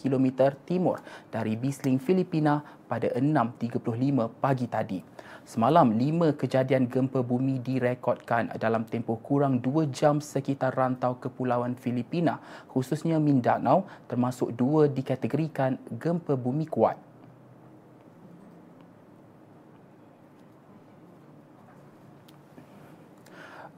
km 0.00 0.56
timur 0.64 0.96
dari 1.28 1.52
Bisling, 1.52 2.00
Filipina 2.00 2.64
pada 2.88 3.12
6.35 3.12 4.40
pagi 4.40 4.64
tadi. 4.72 5.04
Semalam, 5.48 5.96
lima 5.96 6.36
kejadian 6.36 6.92
gempa 6.92 7.24
bumi 7.24 7.56
direkodkan 7.64 8.52
dalam 8.60 8.84
tempoh 8.84 9.16
kurang 9.16 9.64
dua 9.64 9.88
jam 9.88 10.20
sekitar 10.20 10.76
rantau 10.76 11.16
kepulauan 11.16 11.72
Filipina, 11.72 12.36
khususnya 12.68 13.16
Mindanao, 13.16 13.88
termasuk 14.12 14.52
dua 14.52 14.92
dikategorikan 14.92 15.80
gempa 15.96 16.36
bumi 16.36 16.68
kuat. 16.68 17.00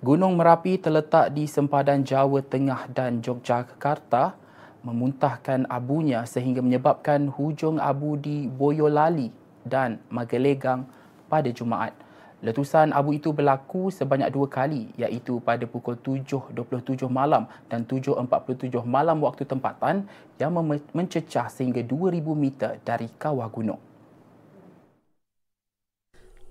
Gunung 0.02 0.34
Merapi 0.34 0.74
terletak 0.74 1.30
di 1.30 1.46
sempadan 1.46 2.02
Jawa 2.02 2.42
Tengah 2.42 2.90
dan 2.90 3.22
Yogyakarta 3.22 4.34
memuntahkan 4.82 5.70
abunya 5.70 6.26
sehingga 6.26 6.66
menyebabkan 6.66 7.30
hujung 7.30 7.78
abu 7.78 8.18
di 8.18 8.50
Boyolali 8.50 9.30
dan 9.62 10.02
Magelegang 10.10 10.98
pada 11.30 11.46
Jumaat. 11.54 11.94
Letusan 12.40 12.96
abu 12.96 13.12
itu 13.12 13.36
berlaku 13.36 13.92
sebanyak 13.92 14.32
dua 14.32 14.48
kali 14.48 14.88
iaitu 14.96 15.44
pada 15.44 15.68
pukul 15.68 16.00
7.27 16.00 17.04
malam 17.12 17.44
dan 17.68 17.84
7.47 17.84 18.72
malam 18.88 19.20
waktu 19.20 19.44
tempatan 19.44 20.08
yang 20.40 20.56
mencecah 20.96 21.52
sehingga 21.52 21.84
2,000 21.84 22.16
meter 22.32 22.80
dari 22.80 23.12
kawah 23.20 23.44
gunung. 23.52 23.89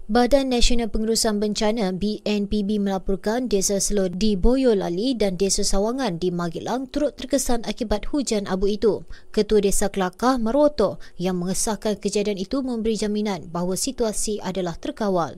Badan 0.10 0.50
Nasional 0.50 0.90
Pengurusan 0.90 1.38
Bencana 1.38 1.94
BNPB 1.94 2.82
melaporkan 2.82 3.46
desa 3.46 3.78
Selot 3.78 4.18
di 4.18 4.34
Boyolali 4.34 5.14
dan 5.14 5.38
desa 5.38 5.62
Sawangan 5.62 6.18
di 6.18 6.34
Magelang 6.34 6.90
turut 6.90 7.14
terkesan 7.14 7.62
akibat 7.62 8.10
hujan 8.10 8.50
abu 8.50 8.74
itu. 8.74 9.06
Ketua 9.30 9.62
Desa 9.62 9.86
Kelakah 9.94 10.42
Maroto 10.42 10.98
yang 11.22 11.38
mengesahkan 11.38 12.02
kejadian 12.02 12.42
itu 12.42 12.66
memberi 12.66 12.98
jaminan 12.98 13.54
bahawa 13.54 13.78
situasi 13.78 14.42
adalah 14.42 14.74
terkawal. 14.82 15.38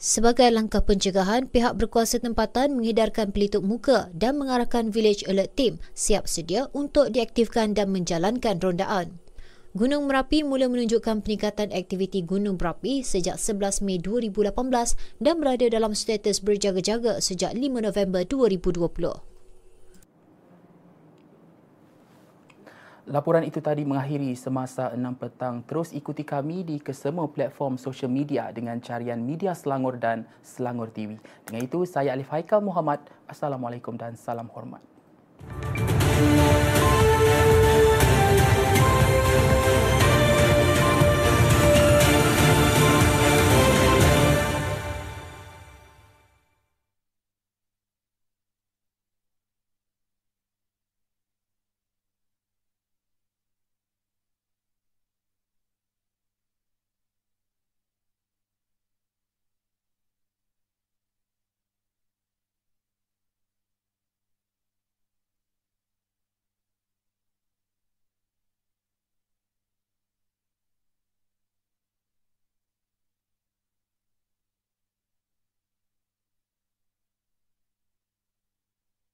Sebagai 0.00 0.48
langkah 0.48 0.80
pencegahan, 0.80 1.44
pihak 1.52 1.76
berkuasa 1.76 2.16
tempatan 2.16 2.72
menghidarkan 2.72 3.36
pelitup 3.36 3.68
muka 3.68 4.08
dan 4.16 4.40
mengarahkan 4.40 4.96
Village 4.96 5.28
Alert 5.28 5.52
Team 5.60 5.76
siap 5.92 6.24
sedia 6.24 6.72
untuk 6.72 7.12
diaktifkan 7.12 7.76
dan 7.76 7.92
menjalankan 7.92 8.64
rondaan. 8.64 9.20
Gunung 9.76 10.08
Merapi 10.08 10.40
mula 10.40 10.72
menunjukkan 10.72 11.20
peningkatan 11.20 11.68
aktiviti 11.68 12.24
Gunung 12.24 12.56
Merapi 12.56 13.04
sejak 13.04 13.36
11 13.36 13.84
Mei 13.84 14.00
2018 14.00 14.56
dan 15.20 15.36
berada 15.36 15.68
dalam 15.68 15.92
status 15.92 16.40
berjaga-jaga 16.40 17.20
sejak 17.20 17.52
5 17.52 17.84
November 17.84 18.24
2020. 18.24 18.88
Laporan 23.12 23.44
itu 23.44 23.60
tadi 23.60 23.84
mengakhiri 23.84 24.32
semasa 24.32 24.96
6 24.96 25.20
petang. 25.20 25.60
Terus 25.68 25.92
ikuti 25.92 26.24
kami 26.24 26.64
di 26.64 26.80
kesemua 26.80 27.28
platform 27.28 27.76
sosial 27.76 28.08
media 28.08 28.48
dengan 28.56 28.80
carian 28.80 29.20
Media 29.20 29.52
Selangor 29.52 30.00
dan 30.00 30.24
Selangor 30.40 30.88
TV. 30.88 31.20
Dengan 31.44 31.68
itu, 31.68 31.84
saya 31.84 32.16
Alif 32.16 32.32
Haikal 32.32 32.64
Muhammad. 32.64 33.04
Assalamualaikum 33.28 33.92
dan 34.00 34.16
salam 34.16 34.48
hormat. 34.56 34.80